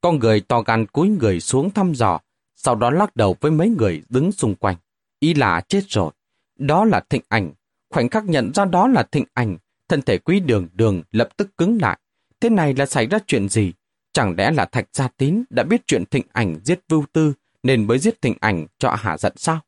[0.00, 2.20] Con người to gan cúi người xuống thăm dò,
[2.56, 4.76] sau đó lắc đầu với mấy người đứng xung quanh.
[5.20, 6.12] Ý là chết rồi.
[6.58, 7.52] Đó là thịnh ảnh.
[7.90, 9.56] Khoảnh khắc nhận ra đó là thịnh ảnh,
[9.88, 11.98] thân thể quý đường đường lập tức cứng lại.
[12.40, 13.72] Thế này là xảy ra chuyện gì?
[14.12, 17.32] Chẳng lẽ là Thạch Gia Tín đã biết chuyện thịnh ảnh giết vưu tư
[17.66, 19.60] nên mới giết thịnh ảnh cho hạ giận sao?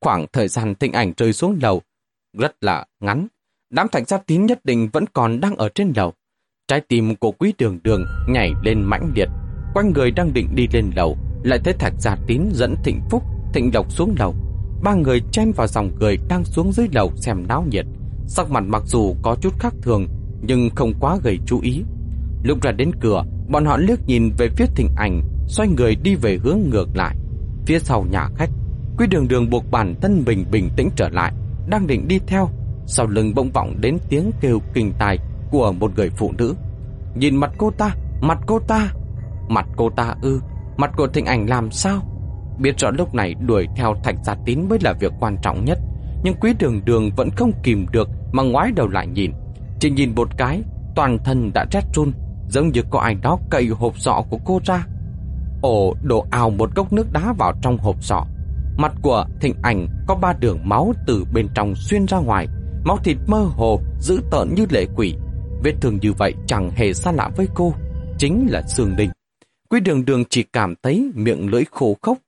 [0.00, 1.82] Khoảng thời gian thịnh ảnh rơi xuống lầu
[2.38, 3.26] rất là ngắn.
[3.70, 6.12] Đám Thạch Gia Tín nhất định vẫn còn đang ở trên lầu.
[6.68, 9.28] Trái tim của quý đường đường nhảy lên mãnh liệt.
[9.74, 13.22] Quanh người đang định đi lên lầu, lại thấy Thạch Gia Tín dẫn Thịnh Phúc,
[13.54, 14.34] Thịnh Lộc xuống lầu.
[14.82, 17.86] Ba người chen vào dòng người đang xuống dưới lầu xem náo nhiệt.
[18.26, 20.06] Sắc mặt mặc dù có chút khác thường
[20.42, 21.82] Nhưng không quá gây chú ý
[22.42, 26.14] Lúc ra đến cửa Bọn họ liếc nhìn về phía thịnh ảnh Xoay người đi
[26.14, 27.16] về hướng ngược lại.
[27.66, 28.50] Phía sau nhà khách
[28.98, 31.32] Quý đường đường buộc bản thân mình bình tĩnh trở lại
[31.68, 32.48] Đang định đi theo
[32.86, 35.18] Sau lưng bỗng vọng đến tiếng kêu kinh tài
[35.50, 36.54] Của một người phụ nữ.
[37.14, 38.92] Nhìn mặt cô ta, mặt cô ta
[39.48, 40.40] Mặt cô ta ư
[40.76, 42.02] Mặt của thịnh ảnh làm sao?
[42.58, 45.78] Biết rõ lúc này đuổi theo thạch gia tín mới là việc quan trọng nhất
[46.22, 49.32] Nhưng quý đường đường vẫn không kìm được Mà ngoái đầu lại nhìn.
[49.80, 50.62] Chỉ nhìn một cái
[50.94, 52.12] Toàn thân đã rét run
[52.48, 54.86] Giống như có ai đó cậy hộp sọ của cô ra
[55.64, 58.26] ổ đổ ào một cốc nước đá vào trong hộp sọ.
[58.78, 62.46] Mặt của thịnh ảnh có ba đường máu từ bên trong xuyên ra ngoài.
[62.84, 65.14] Máu thịt mơ hồ, dữ tợn như lệ quỷ.
[65.64, 67.74] Vết thương như vậy chẳng hề xa lạ với cô
[68.18, 69.10] Chính là xương đinh
[69.68, 72.18] Quý đường đường chỉ cảm thấy miệng lưỡi khô khốc.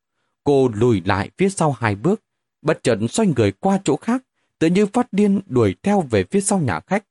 [0.44, 2.20] Cô lùi lại phía sau hai bước
[2.62, 4.22] Bất chợt xoay người qua chỗ khác
[4.58, 7.04] Tự như phát điên đuổi theo về phía sau nhà khách.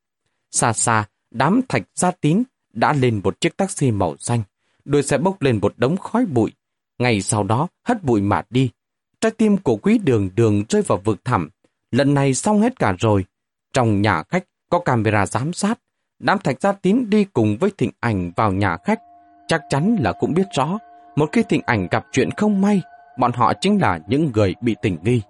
[0.51, 4.43] Xa xa Đám thạch gia tín đã lên một chiếc taxi màu xanh
[4.85, 6.51] đôi xe bốc lên một đống khói bụi.
[6.99, 8.69] Ngày sau đó hất bụi mà đi.
[9.21, 11.49] Trái tim của quý đường đường rơi vào vực thẳm.
[11.91, 13.25] Lần này xong hết cả rồi.
[13.73, 15.79] Trong nhà khách có camera giám sát.
[16.19, 18.99] Đám thạch gia tín đi cùng với thịnh ảnh vào nhà khách.
[19.47, 20.77] Chắc chắn là cũng biết rõ.
[21.15, 22.81] Một khi thịnh ảnh gặp chuyện không may,
[23.19, 25.21] bọn họ chính là những người bị tình nghi.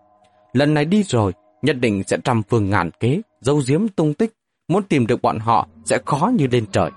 [0.53, 4.33] Lần này đi rồi, nhất định sẽ trăm phương ngàn kế, dấu diếm tung tích.
[4.67, 6.91] Muốn tìm được bọn họ sẽ khó như lên trời.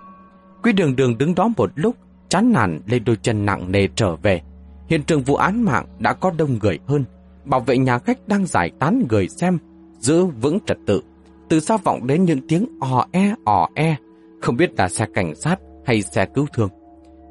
[0.63, 1.97] Quý đường đường đứng đó một lúc,
[2.29, 4.41] chán nản lên đôi chân nặng nề trở về.
[4.89, 7.05] Hiện trường vụ án mạng đã có đông người hơn.
[7.45, 9.59] Bảo vệ nhà khách đang giải tán người xem,
[9.99, 11.03] giữ vững trật tự.
[11.49, 13.97] Từ xa vọng đến những tiếng ò e ò e,
[14.41, 15.57] không biết là xe cảnh sát
[15.87, 16.69] hay xe cứu thương.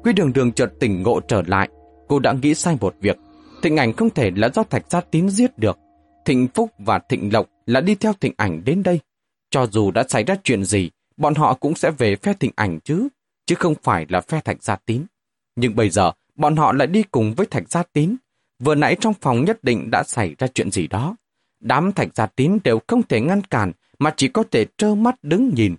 [0.04, 1.68] Quý đường đường chợt tỉnh ngộ trở lại,
[2.08, 3.18] cô đã nghĩ sai một việc.
[3.62, 5.78] Thịnh ảnh không thể là do thạch gia tín giết được.
[6.24, 9.00] Thịnh Phúc và Thịnh Lộc là đi theo thịnh ảnh đến đây.
[9.50, 12.78] Cho dù đã xảy ra chuyện gì, bọn họ cũng sẽ về phe thịnh ảnh
[12.84, 13.08] chứ
[13.48, 15.04] chứ không phải là phe Thạch Gia Tín.
[15.56, 18.16] Nhưng bây giờ, bọn họ lại đi cùng với Thạch Gia Tín.
[18.58, 21.16] Vừa nãy trong phòng nhất định đã xảy ra chuyện gì đó.
[21.60, 25.14] Đám Thạch Gia Tín đều không thể ngăn cản, mà chỉ có thể trơ mắt
[25.22, 25.76] đứng nhìn.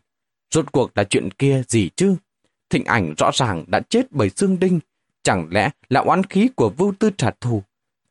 [0.52, 2.16] Rốt cuộc là chuyện kia gì chứ?
[2.70, 4.80] Thịnh ảnh rõ ràng đã chết bởi xương đinh.
[5.24, 7.64] Chẳng lẽ là oán khí của vưu tư trả thù?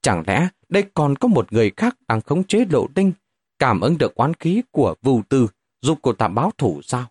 [0.03, 3.13] Chẳng lẽ đây còn có một người khác đang khống chế lộ đinh,
[3.59, 5.49] cảm ứng được oán khí của vưu tư,
[5.83, 7.07] giúp cô ta báo thủ sao?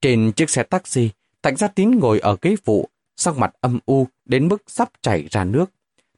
[0.00, 1.10] Trên chiếc xe taxi,
[1.42, 5.28] Thạch Gia Tín ngồi ở ghế phụ, sắc mặt âm u đến mức sắp chảy
[5.30, 5.70] ra nước.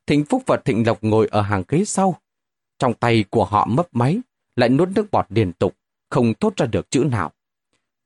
[0.07, 2.19] Thịnh Phúc và Thịnh Lộc ngồi ở hàng ghế sau.
[2.79, 4.21] Trong tay của họ mấp máy,
[4.57, 5.77] lại nuốt nước bọt liên tục,
[6.11, 7.33] không thốt ra được chữ nào.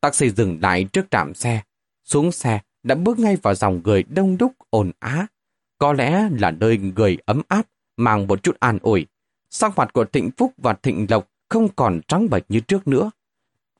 [0.01, 1.63] Taxi dừng lại trước trạm xe.
[2.05, 5.27] Xuống xe đã bước ngay vào dòng người đông đúc ồn á.
[5.79, 9.07] Có lẽ là nơi người ấm áp, mang một chút an ủi.
[9.51, 13.11] Sắc mặt của Thịnh Phúc và Thịnh Lộc không còn trắng bệch như trước nữa.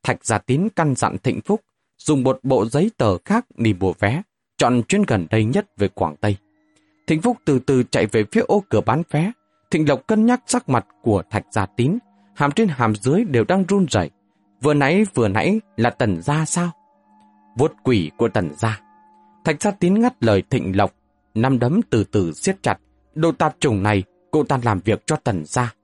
[0.03, 1.61] Thạch Gia Tín căn dặn Thịnh Phúc
[1.99, 4.23] dùng một bộ giấy tờ khác đi mua vé,
[4.59, 6.37] chọn chuyến gần đây nhất về Quảng Tây.
[7.07, 9.33] Thịnh Phúc từ từ chạy về phía ô cửa bán vé.
[9.71, 11.99] Thịnh Lộc cân nhắc sắc mặt của Thạch Gia Tín,
[12.35, 14.11] hàm trên hàm dưới đều đang run rẩy.
[14.63, 16.71] Vừa nãy vừa nãy là Tần Gia sao?
[17.59, 18.81] Vuốt quỷ của Tần Gia.
[19.45, 20.95] Thạch Gia Tín ngắt lời Thịnh Lộc,
[21.35, 22.79] năm đấm từ từ siết chặt.
[23.15, 25.75] Đồ tạp trùng này, cô ta làm việc cho Tần Gia.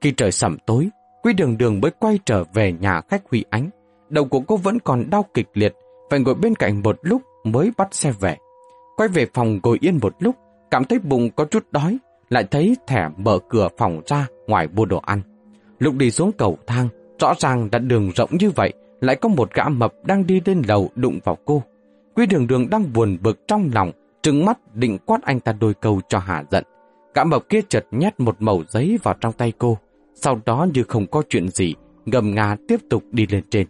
[0.00, 0.90] Khi trời sẩm tối,
[1.22, 3.70] Quý đường đường mới quay trở về nhà khách Huy Ánh
[4.10, 5.74] đầu của cô vẫn còn đau kịch liệt,
[6.10, 8.36] phải ngồi bên cạnh một lúc mới bắt xe về.
[8.96, 10.36] Quay về phòng ngồi yên một lúc,
[10.70, 11.98] cảm thấy bụng có chút đói,
[12.28, 15.20] lại thấy thẻ mở cửa phòng ra ngoài mua đồ ăn.
[15.78, 16.88] Lúc đi xuống cầu thang,
[17.18, 20.62] rõ ràng đã đường rộng như vậy, lại có một gã mập đang đi lên
[20.68, 21.62] lầu đụng vào cô.
[22.14, 23.92] Quy đường đường đang buồn bực trong lòng,
[24.22, 26.64] trừng mắt định quát anh ta đôi câu cho hạ giận.
[27.14, 29.78] Gã mập kia chợt nhét một mẩu giấy vào trong tay cô,
[30.14, 33.66] sau đó như không có chuyện gì, ngầm ngà tiếp tục đi lên trên.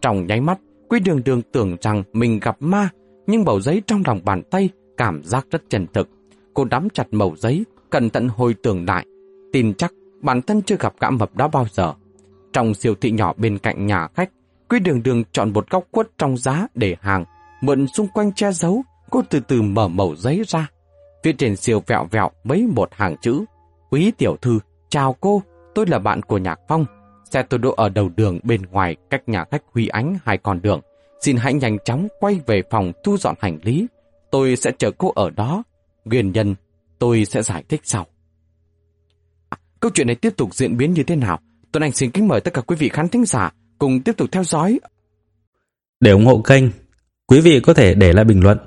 [0.00, 2.88] Trong nháy mắt, Quý đường đường tưởng rằng mình gặp ma,
[3.26, 6.08] nhưng mẩu giấy trong lòng bàn tay cảm giác rất chân thực.
[6.54, 9.06] Cô đắm chặt mẩu giấy, cẩn thận hồi tưởng lại.
[9.52, 11.92] Tin chắc bản thân chưa gặp gã mập đó bao giờ.
[12.52, 14.30] Trong siêu thị nhỏ bên cạnh nhà khách,
[14.68, 17.24] Quý đường đường chọn một góc quất trong giá để hàng,
[17.60, 20.70] mượn xung quanh che giấu, cô từ từ mở mẩu giấy ra.
[21.24, 23.44] Phía trên siêu vẹo vẹo mấy một hàng chữ.
[23.90, 25.42] Quý tiểu thư, chào cô,
[25.74, 26.84] tôi là bạn của Nhạc Phong,
[27.30, 30.62] Xe tôi đỗ ở đầu đường bên ngoài cách nhà khách Huy Ánh hai con
[30.62, 30.80] đường.
[31.20, 33.86] Xin hãy nhanh chóng quay về phòng thu dọn hành lý.
[34.30, 35.62] Tôi sẽ chờ cô ở đó.
[36.04, 36.54] Nguyên nhân
[36.98, 38.06] tôi sẽ giải thích sau.
[39.48, 41.38] À, câu chuyện này tiếp tục diễn biến như thế nào?
[41.72, 44.28] Tuấn Anh xin kính mời tất cả quý vị khán thính giả cùng tiếp tục
[44.32, 44.80] theo dõi.
[46.00, 46.64] Để ủng hộ kênh,
[47.26, 48.58] quý vị có thể để lại bình luận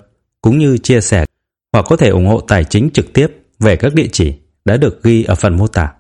[0.42, 1.26] cũng như chia sẻ
[1.74, 3.28] hoặc có thể ủng hộ tài chính trực tiếp
[3.60, 4.34] về các địa chỉ
[4.66, 5.94] đã được ghi ở phần mô tả.